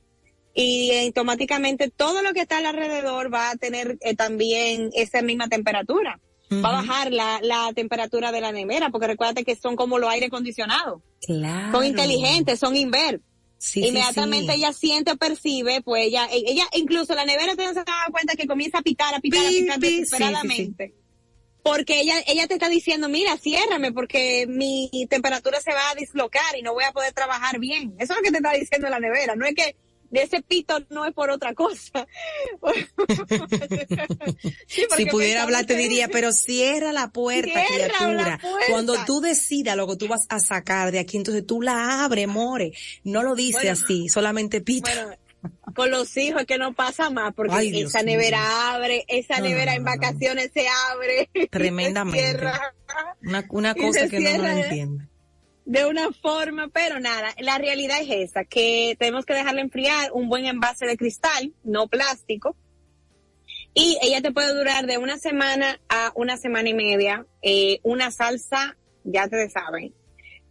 [0.55, 6.21] y automáticamente todo lo que está alrededor va a tener eh, también esa misma temperatura.
[6.53, 10.11] Va a bajar la, la temperatura de la nevera, porque recuérdate que son como los
[10.11, 11.01] aire acondicionados.
[11.21, 11.73] Claro.
[11.73, 13.21] Son inteligentes, son inver.
[13.75, 18.35] Inmediatamente ella siente o percibe, pues ella, ella, incluso la nevera te se da cuenta
[18.35, 20.95] que comienza a pitar, a pitar, a pitar desesperadamente.
[21.63, 26.59] porque ella, ella te está diciendo, mira, ciérrame porque mi temperatura se va a dislocar
[26.59, 27.95] y no voy a poder trabajar bien.
[27.99, 29.35] Eso es lo que te está diciendo la nevera.
[29.35, 29.77] No es que
[30.15, 32.07] de ese pito no es por otra cosa.
[34.69, 38.39] si pudiera hablar te diría, pero cierra la puerta, criatura.
[38.71, 42.29] Cuando tú decidas lo que tú vas a sacar de aquí, entonces tú la abres,
[42.29, 42.73] more.
[43.03, 44.89] No lo dice así, solamente pito.
[45.75, 49.83] con los hijos es que no pasa más, porque esa nevera abre, esa nevera en
[49.83, 51.29] vacaciones se abre.
[51.51, 52.37] Tremendamente.
[53.23, 55.09] una, una cosa que no, no entiende
[55.65, 60.29] de una forma, pero nada, la realidad es esa, que tenemos que dejarla enfriar un
[60.29, 62.57] buen envase de cristal, no plástico,
[63.73, 68.11] y ella te puede durar de una semana a una semana y media, eh, una
[68.11, 69.95] salsa, ya te saben,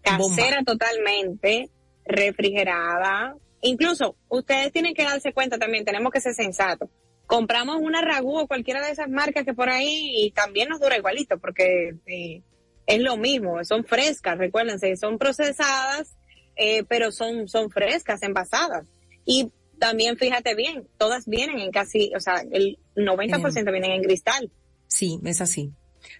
[0.01, 1.69] casera totalmente,
[2.05, 6.89] refrigerada, incluso ustedes tienen que darse cuenta también, tenemos que ser sensatos.
[7.25, 10.97] Compramos una ragú o cualquiera de esas marcas que por ahí y también nos dura
[10.97, 12.41] igualito porque eh,
[12.85, 16.15] es lo mismo, son frescas, recuérdense, son procesadas,
[16.55, 18.85] eh, pero son, son frescas, envasadas.
[19.25, 24.51] Y también fíjate bien, todas vienen en casi, o sea, el 90% vienen en cristal.
[24.87, 25.71] Sí, es así.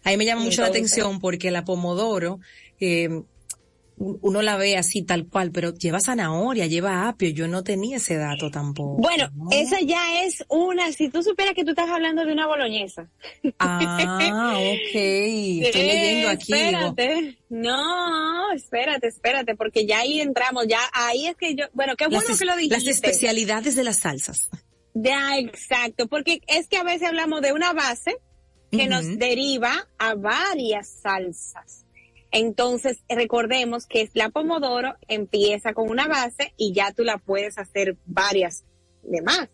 [0.03, 2.39] Ahí me llama mucho la atención porque la pomodoro,
[2.79, 3.23] eh,
[4.21, 8.17] uno la ve así tal cual, pero lleva zanahoria, lleva apio, yo no tenía ese
[8.17, 9.01] dato tampoco.
[9.01, 13.09] Bueno, esa ya es una, si tú supieras que tú estás hablando de una boloñesa.
[13.59, 16.53] Ah, ok, estoy leyendo aquí.
[16.53, 22.07] Espérate, no, espérate, espérate, porque ya ahí entramos, ya ahí es que yo, bueno, qué
[22.07, 22.77] bueno que lo dijiste.
[22.77, 24.49] Las especialidades de las salsas.
[24.93, 28.17] Ya, exacto, porque es que a veces hablamos de una base
[28.69, 31.85] que nos deriva a varias salsas.
[32.35, 37.95] Entonces, recordemos que la pomodoro empieza con una base y ya tú la puedes hacer
[38.07, 38.65] varias
[39.03, 39.49] demás.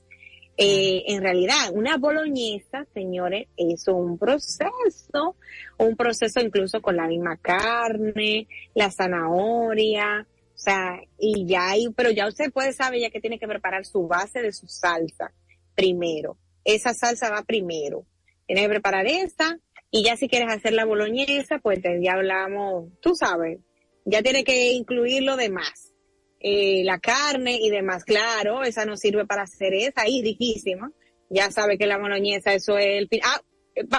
[0.56, 5.36] Eh, en realidad, una boloñesa, señores, es un proceso,
[5.78, 12.12] un proceso incluso con la misma carne, la zanahoria, o sea, y ya hay, pero
[12.12, 15.34] ya usted puede saber ya que tiene que preparar su base de su salsa
[15.76, 16.38] primero.
[16.64, 18.06] Esa salsa va primero.
[18.46, 19.60] Tiene que preparar esa,
[19.92, 23.60] y ya si quieres hacer la boloñesa, pues ya hablamos, tú sabes,
[24.06, 25.94] ya tiene que incluir lo demás.
[26.42, 30.92] Eh, la carne y demás, claro, esa no sirve para hacer esa, y riquísima.
[31.30, 33.10] Ya sabe que la boloñesa, eso es el...
[33.24, 33.42] Ah,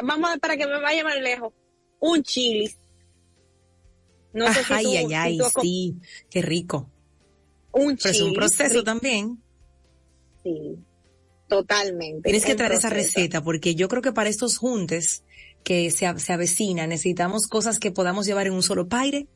[0.03, 1.53] vamos a para que me vaya más lejos.
[2.01, 2.71] Un chili.
[4.33, 5.97] No sé si ay, ay, ay, sí,
[6.31, 6.91] qué rico.
[7.73, 8.17] Un chili.
[8.17, 9.43] es un proceso también.
[10.43, 10.79] Sí,
[11.49, 12.23] totalmente.
[12.23, 15.25] Tienes que traer esa receta porque yo creo que para estos juntes
[15.65, 19.29] que se, se avecina, necesitamos cosas que podamos llevar en un solo paire,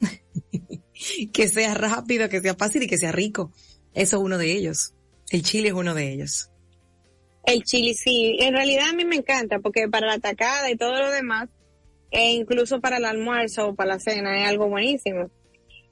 [1.33, 3.53] que sea rápido, que sea fácil y que sea rico.
[3.95, 4.95] Eso es uno de ellos.
[5.31, 6.51] El chile es uno de ellos.
[7.47, 10.99] El chile sí, en realidad a mí me encanta porque para la tacada y todo
[10.99, 11.49] lo demás,
[12.11, 15.31] e incluso para el almuerzo o para la cena es algo buenísimo.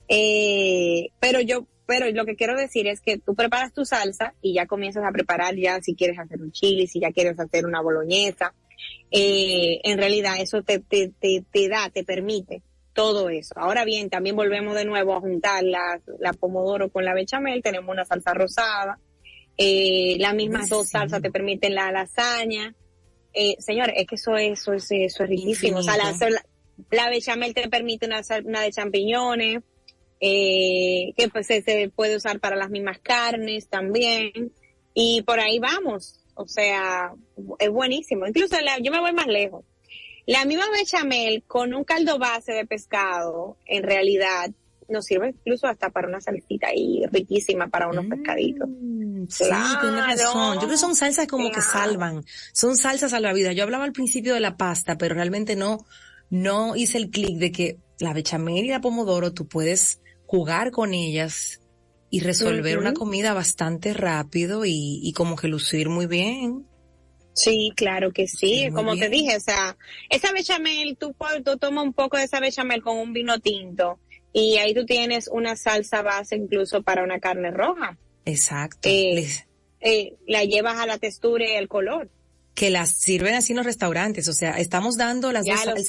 [0.09, 4.55] Eh, pero yo, pero lo que quiero decir es que tú preparas tu salsa y
[4.55, 7.83] ya comienzas a preparar ya si quieres hacer un chile, si ya quieres hacer una
[7.83, 8.55] boloñesa,
[9.11, 12.63] eh, en realidad eso te, te, te, da, te permite
[12.93, 13.55] todo eso.
[13.57, 17.91] Ahora bien, también volvemos de nuevo a juntar la, la pomodoro con la bechamel, tenemos
[17.91, 18.99] una salsa rosada,
[19.57, 22.75] eh, las mismas dos salsas te permiten la lasaña.
[23.35, 25.79] Eh, señor, es que eso, eso, es, eso es riquísimo.
[25.79, 25.97] O sea,
[26.91, 29.63] la, bechamel te permite una, una de champiñones,
[30.21, 34.53] eh, que pues se, se puede usar para las mismas carnes también.
[34.95, 36.22] Y por ahí vamos.
[36.35, 37.13] O sea,
[37.59, 38.27] es buenísimo.
[38.27, 39.65] Incluso yo me voy más lejos.
[40.27, 44.51] La misma bechamel con un caldo base de pescado, en realidad,
[44.89, 48.69] nos sirve incluso hasta para una salsita ahí riquísima para unos pescaditos.
[48.69, 49.45] Mm, sí,
[49.81, 50.55] tienes razón.
[50.55, 52.25] Yo creo que son salsas como que salvan.
[52.53, 53.53] Son salsas a la vida.
[53.53, 55.85] Yo hablaba al principio de la pasta, pero realmente no,
[56.31, 60.95] no hice el clic de que la bechamel y la pomodoro tú puedes jugar con
[60.95, 61.62] ellas
[62.13, 66.67] y resolver una comida bastante rápido y, y, como que lucir muy bien.
[67.33, 69.79] Sí, claro que sí, como te dije, o sea,
[70.11, 73.99] esa bechamel, tú, tú tomas un poco de esa bechamel con un vino tinto
[74.31, 77.97] y ahí tú tienes una salsa base incluso para una carne roja.
[78.27, 78.91] Exacto.
[78.91, 79.27] Eh,
[79.81, 82.11] eh, la llevas a la textura y el color
[82.55, 84.29] que las sirven así en los restaurantes.
[84.29, 85.89] O sea, estamos dando las ya dos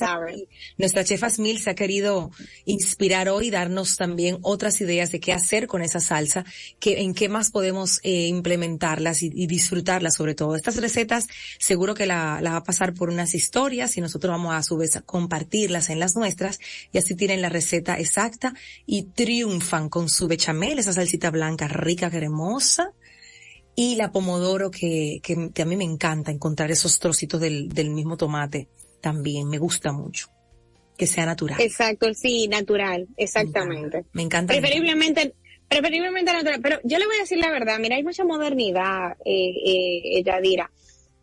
[0.77, 2.31] Nuestra chef Asmil se ha querido
[2.65, 6.45] inspirar hoy, darnos también otras ideas de qué hacer con esa salsa,
[6.79, 10.55] que, en qué más podemos eh, implementarlas y, disfrutarlas sobre todo.
[10.55, 11.27] Estas recetas
[11.59, 14.77] seguro que la, la va a pasar por unas historias y nosotros vamos a su
[14.77, 16.59] vez a compartirlas en las nuestras
[16.91, 18.53] y así tienen la receta exacta
[18.85, 22.93] y triunfan con su bechamel, esa salsita blanca rica, cremosa
[23.75, 28.17] y la pomodoro que, que, a mí me encanta encontrar esos trocitos del, del mismo
[28.17, 28.67] tomate
[29.01, 30.27] también, me gusta mucho.
[30.97, 31.59] Que sea natural.
[31.59, 34.05] Exacto, sí, natural, exactamente.
[34.13, 34.53] Me encanta.
[34.53, 35.33] Preferiblemente,
[35.67, 40.17] preferiblemente natural, pero yo le voy a decir la verdad, mira, hay mucha modernidad, eh,
[40.17, 40.71] eh, Yadira.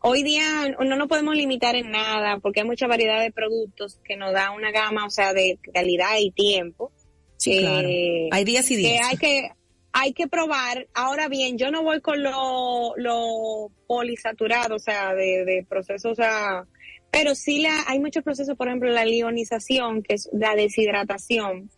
[0.02, 4.16] Hoy día no nos podemos limitar en nada porque hay mucha variedad de productos que
[4.16, 6.90] nos da una gama, o sea, de calidad y tiempo.
[7.36, 7.88] Sí, claro.
[7.88, 8.92] Eh, hay días y días.
[8.92, 9.50] Que hay que,
[9.92, 10.86] hay que probar.
[10.94, 16.14] Ahora bien, yo no voy con lo, lo polisaturado, o sea, de, de procesos, o
[16.14, 16.64] sea,
[17.10, 21.70] pero sí la, hay muchos procesos, por ejemplo, la lionización, que es la deshidratación,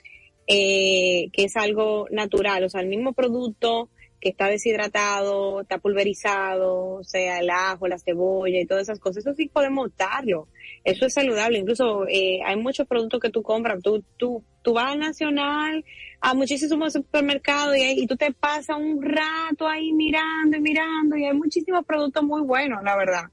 [0.46, 3.88] eh, que es algo natural, o sea, el mismo producto
[4.20, 9.26] que está deshidratado, está pulverizado, o sea, el ajo, la cebolla y todas esas cosas,
[9.26, 10.48] eso sí podemos darlo.
[10.84, 11.58] Eso es saludable.
[11.58, 15.84] Incluso eh, hay muchos productos que tú compras, tú, tú, tú vas al Nacional,
[16.20, 21.24] a muchísimos supermercados y, y tú te pasas un rato ahí mirando y mirando y
[21.24, 23.24] hay muchísimos productos muy buenos, la verdad,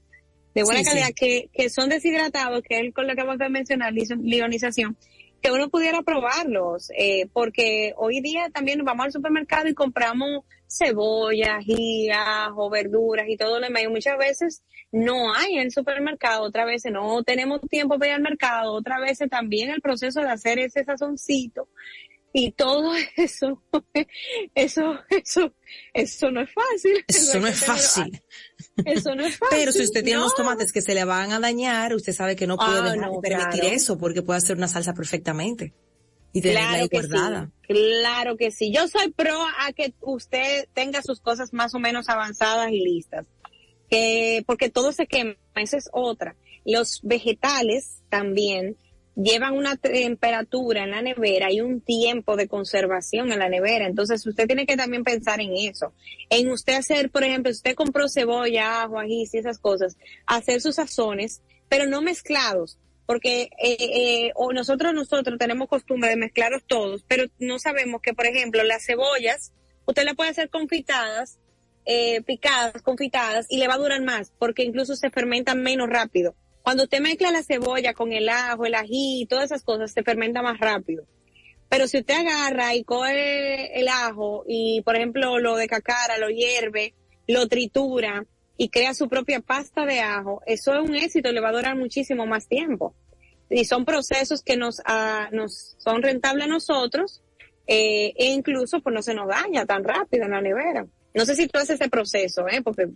[0.54, 3.92] de buena calidad Que, que son deshidratados, que es con lo que acabamos de mencionar,
[3.92, 4.96] lionización,
[5.40, 11.64] que uno pudiera probarlos, eh, porque hoy día también vamos al supermercado y compramos cebollas,
[12.54, 13.82] o verduras y todo lo demás.
[13.82, 14.62] Y muchas veces
[14.92, 19.00] no hay en el supermercado, otras veces no tenemos tiempo para ir al mercado, otras
[19.00, 21.68] veces también el proceso de hacer ese sazoncito
[22.32, 23.62] y todo eso,
[24.54, 25.54] eso, eso,
[25.92, 27.04] eso no es fácil.
[27.06, 28.22] Eso no es fácil.
[28.84, 29.48] Eso no es fácil.
[29.58, 32.46] Pero si usted tiene los tomates que se le van a dañar, usted sabe que
[32.46, 35.74] no puede ah, permitir eso porque puede hacer una salsa perfectamente
[36.32, 38.72] y tenerla claro Claro que sí.
[38.72, 43.26] Yo soy pro a que usted tenga sus cosas más o menos avanzadas y listas.
[43.88, 46.36] Que, porque todo se quema, esa es otra.
[46.64, 48.76] Los vegetales también
[49.16, 53.86] llevan una temperatura en la nevera y un tiempo de conservación en la nevera.
[53.86, 55.92] Entonces usted tiene que también pensar en eso.
[56.28, 60.60] En usted hacer, por ejemplo, si usted compró cebolla, ajo, ají y esas cosas, hacer
[60.60, 62.78] sus sazones, pero no mezclados.
[63.06, 68.14] Porque eh, eh, o nosotros nosotros tenemos costumbre de mezclarlos todos, pero no sabemos que,
[68.14, 69.52] por ejemplo, las cebollas,
[69.84, 71.38] usted las puede hacer confitadas,
[71.86, 76.36] eh, picadas, confitadas, y le va a durar más, porque incluso se fermentan menos rápido.
[76.62, 80.42] Cuando usted mezcla la cebolla con el ajo, el ají todas esas cosas, se fermenta
[80.42, 81.04] más rápido.
[81.68, 86.28] Pero si usted agarra y coge el ajo y, por ejemplo, lo de cacara, lo
[86.28, 86.94] hierve,
[87.26, 88.26] lo tritura
[88.60, 91.78] y crea su propia pasta de ajo, eso es un éxito, le va a durar
[91.78, 92.94] muchísimo más tiempo.
[93.48, 97.22] Y son procesos que nos, ah, nos son rentables a nosotros
[97.66, 100.86] eh, e incluso pues no se nos daña tan rápido en la nevera.
[101.14, 102.60] No sé si tú haces ese proceso, ¿eh?
[102.62, 102.90] porque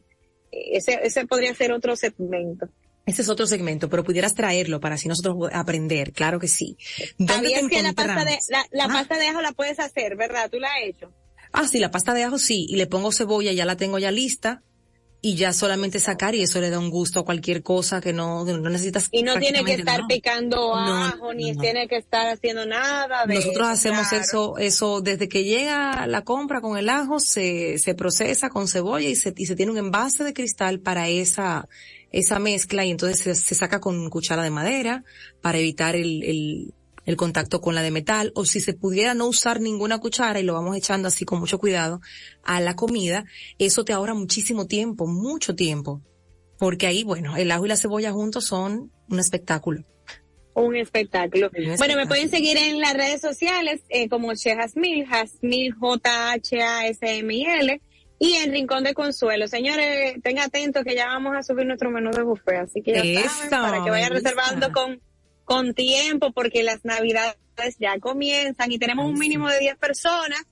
[0.52, 2.68] ese, ese podría ser otro segmento.
[3.06, 6.76] Ese es otro segmento, pero pudieras traerlo para así nosotros aprender, claro que sí.
[7.16, 8.38] ¿Dónde que la pasta de,
[8.70, 8.88] la, ah.
[8.88, 10.50] pasta de ajo la puedes hacer, ¿verdad?
[10.50, 11.10] ¿Tú la has hecho?
[11.52, 14.10] Ah, sí, la pasta de ajo sí, y le pongo cebolla, ya la tengo ya
[14.10, 14.62] lista,
[15.24, 18.44] y ya solamente sacar y eso le da un gusto a cualquier cosa que no,
[18.44, 19.08] no necesitas.
[19.10, 23.24] Y no tiene que estar picando ajo, ni tiene que estar haciendo nada.
[23.24, 27.94] De Nosotros hacemos eso, eso desde que llega la compra con el ajo, se, se
[27.94, 31.70] procesa con cebolla y se, y se tiene un envase de cristal para esa,
[32.12, 35.04] esa mezcla y entonces se, saca con cuchara de madera
[35.40, 36.74] para evitar el, el,
[37.06, 40.42] el, contacto con la de metal o si se pudiera no usar ninguna cuchara y
[40.42, 42.00] lo vamos echando así con mucho cuidado
[42.42, 43.24] a la comida,
[43.58, 46.02] eso te ahorra muchísimo tiempo, mucho tiempo.
[46.58, 49.84] Porque ahí, bueno, el ajo y la cebolla juntos son un espectáculo.
[50.54, 51.50] Un espectáculo.
[51.78, 56.60] Bueno, me pueden seguir en las redes sociales eh, como Che Jasmil, Jasmil J-H-A-S-M-I-L
[58.20, 59.48] y en Rincón de Consuelo.
[59.48, 63.28] Señores, tengan atentos que ya vamos a subir nuestro menú de buffet, así que ya
[63.28, 65.00] saben, para que vayan reservando con,
[65.44, 67.36] con tiempo, porque las navidades
[67.78, 70.42] ya comienzan y tenemos un mínimo de 10 personas.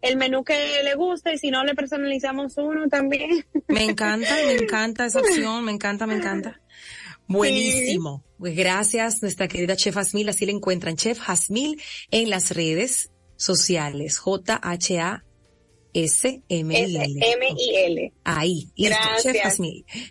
[0.00, 3.46] El menú que le gusta y si no le personalizamos uno también.
[3.68, 6.60] Me encanta, me encanta esa opción, me encanta, me encanta.
[7.28, 8.24] Buenísimo.
[8.38, 10.28] Pues gracias, nuestra querida Chef Hasmil.
[10.28, 11.80] Así le encuentran Chef Hasmil
[12.10, 14.18] en las redes sociales.
[14.18, 15.24] J-H-A
[15.92, 17.02] S-M-I-L.
[17.02, 18.12] S-M-I-L.
[18.24, 18.70] Ahí.
[18.74, 19.58] Y Gracias.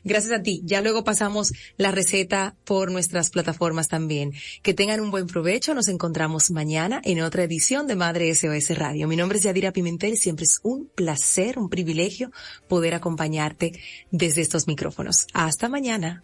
[0.04, 0.62] Gracias a ti.
[0.64, 4.34] Ya luego pasamos la receta por nuestras plataformas también.
[4.62, 5.74] Que tengan un buen provecho.
[5.74, 9.08] Nos encontramos mañana en otra edición de Madre SOS Radio.
[9.08, 10.18] Mi nombre es Yadira Pimentel.
[10.18, 12.32] Siempre es un placer, un privilegio
[12.68, 13.74] poder acompañarte
[14.12, 15.28] desde estos micrófonos.
[15.34, 16.24] Hasta mañana.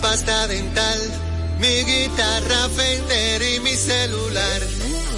[0.00, 0.98] pasta dental,
[1.58, 4.60] mi guitarra Fender y mi celular,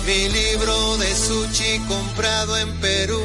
[0.06, 3.20] mi libro de sushi comprado en Perú,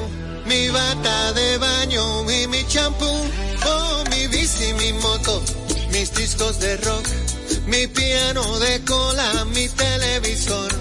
[0.46, 5.42] mi bata de baño y mi champú, oh mi bici, mi moto,
[5.92, 7.08] mis discos de rock,
[7.66, 10.72] mi piano de cola, mi televisor,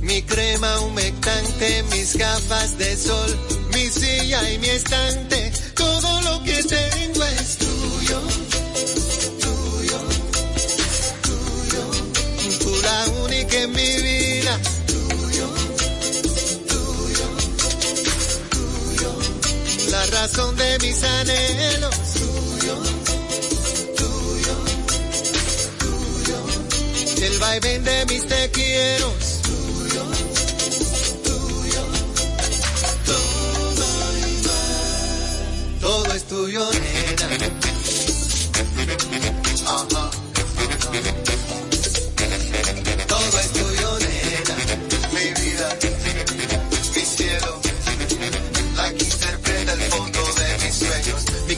[0.00, 3.38] mi crema humectante, mis gafas de sol,
[3.74, 8.20] mi silla y mi estante, todo lo que tengo es tuyo,
[13.08, 15.48] única en mi vida, tuyo,
[16.68, 17.28] tuyo,
[18.50, 19.10] tuyo,
[19.90, 22.76] la razón de mis anhelos, tuyo,
[23.96, 24.54] tuyo,
[25.78, 30.04] tuyo, el vaivén de mis te quiero, tuyo,
[31.24, 31.82] tuyo,
[33.06, 35.80] todo y más.
[35.80, 37.58] todo es tuyo, nena.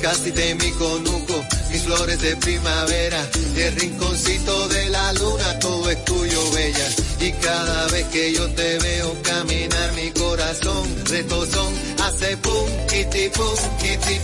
[0.01, 3.27] Casita y mi conuco, mis flores de primavera,
[3.57, 6.89] el rinconcito de la luna, todo es tuyo, bella.
[7.21, 13.57] Y cada vez que yo te veo caminar, mi corazón retozón hace pum, kitty pum,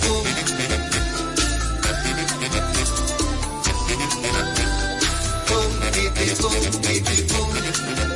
[0.02, 0.24] pum.
[5.46, 8.15] Pum, kitty pum, kitty pum.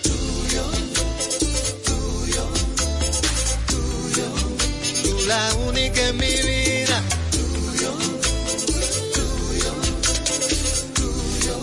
[5.31, 6.97] la única en mi vida,
[7.31, 7.91] tuyo,
[9.15, 9.73] tuyo,
[10.93, 11.55] tuyo,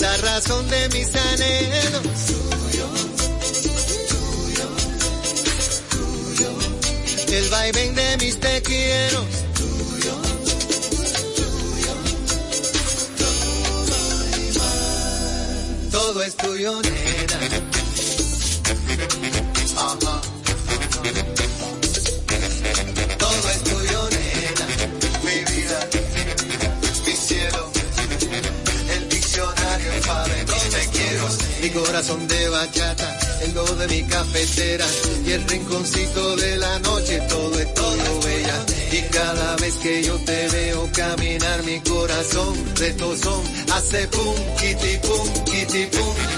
[0.00, 2.88] la razón de mis anhelos, tuyo,
[4.12, 4.68] tuyo,
[5.94, 6.50] tuyo,
[7.38, 9.20] el vaivén de mis te quiero,
[9.60, 10.14] tuyo,
[11.38, 11.94] tuyo,
[13.22, 13.94] todo
[14.42, 15.90] y más.
[15.92, 16.82] todo es tuyo,
[31.68, 34.86] mi corazón de bachata, el do de mi cafetera
[35.26, 38.64] y el rinconcito de la noche, todo es todo bella.
[38.92, 43.42] Y cada vez que yo te veo caminar mi corazón de tozón
[43.72, 45.86] hace pum, kiti pum, kiti.
[45.96, 46.37] Pum,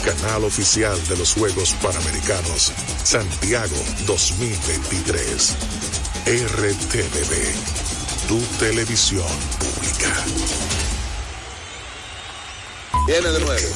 [0.00, 2.72] canal oficial de los Juegos Panamericanos
[3.02, 3.76] Santiago
[4.06, 5.56] 2023.
[6.26, 7.54] RTVD,
[8.28, 9.26] tu televisión
[9.58, 10.89] pública.
[13.06, 13.68] Viene de nuevo.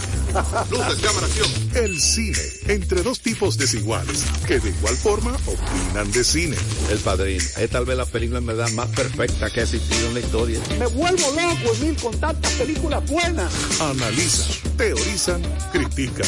[0.70, 1.48] Luces, cámara, acción.
[1.74, 6.56] El cine, entre dos tipos desiguales, que de igual forma opinan de cine.
[6.90, 7.44] El Padrino.
[7.56, 10.60] Es tal vez la película en verdad más perfecta que ha existido en la historia.
[10.78, 13.52] Me vuelvo loco, Emil, con tantas películas buenas.
[13.80, 16.26] Analizan, teorizan, critican.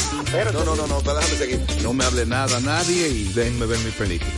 [0.53, 1.61] No, no, no, no, déjame seguir.
[1.82, 4.32] No me hable nada a nadie y déjenme ver mi película.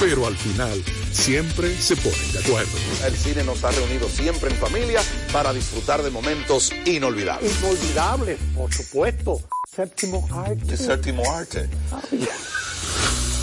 [0.00, 0.82] Pero al final,
[1.12, 2.70] siempre se ponen de acuerdo.
[3.04, 7.52] El cine nos ha reunido siempre en familia para disfrutar de momentos inolvidables.
[7.78, 9.40] Inolvidable, por supuesto.
[9.74, 10.70] Séptimo arte.
[10.70, 11.68] El séptimo arte.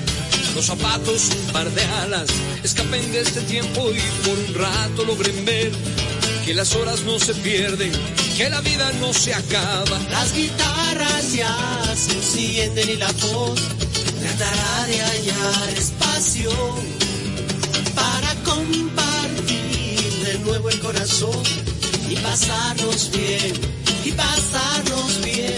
[0.57, 2.29] los zapatos, un par de alas.
[2.65, 5.71] Escapen de este tiempo y por un rato logren ver
[6.49, 7.93] que las horas no se pierden,
[8.35, 9.99] que la vida no se acaba.
[10.11, 11.55] Las guitarras ya
[11.95, 13.61] se encienden y la voz
[14.19, 16.51] tratará de hallar espacio
[17.95, 21.43] para compartir de nuevo el corazón
[22.09, 23.53] y pasarnos bien,
[24.07, 25.58] y pasarnos bien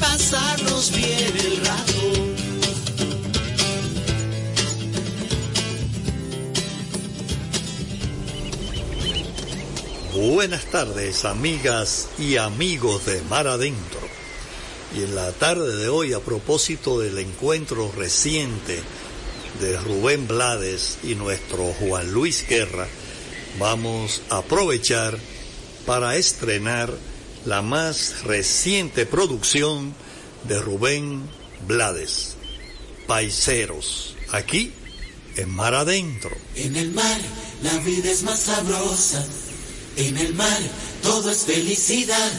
[0.00, 2.34] pasarnos bien el rato.
[10.14, 14.00] Buenas tardes, amigas y amigos de Mar Adentro.
[14.96, 18.80] Y en la tarde de hoy, a propósito del encuentro reciente
[19.60, 22.86] de Rubén Blades y nuestro Juan Luis Guerra,
[23.58, 25.18] vamos a aprovechar
[25.84, 26.92] para estrenar
[27.44, 29.94] la más reciente producción
[30.48, 31.22] de Rubén
[31.66, 32.36] Blades,
[33.06, 34.72] Paiseros, aquí
[35.36, 36.36] en Mar Adentro.
[36.54, 37.18] En el mar
[37.62, 39.24] la vida es más sabrosa.
[39.96, 40.58] En el mar
[41.02, 42.32] todo es felicidad.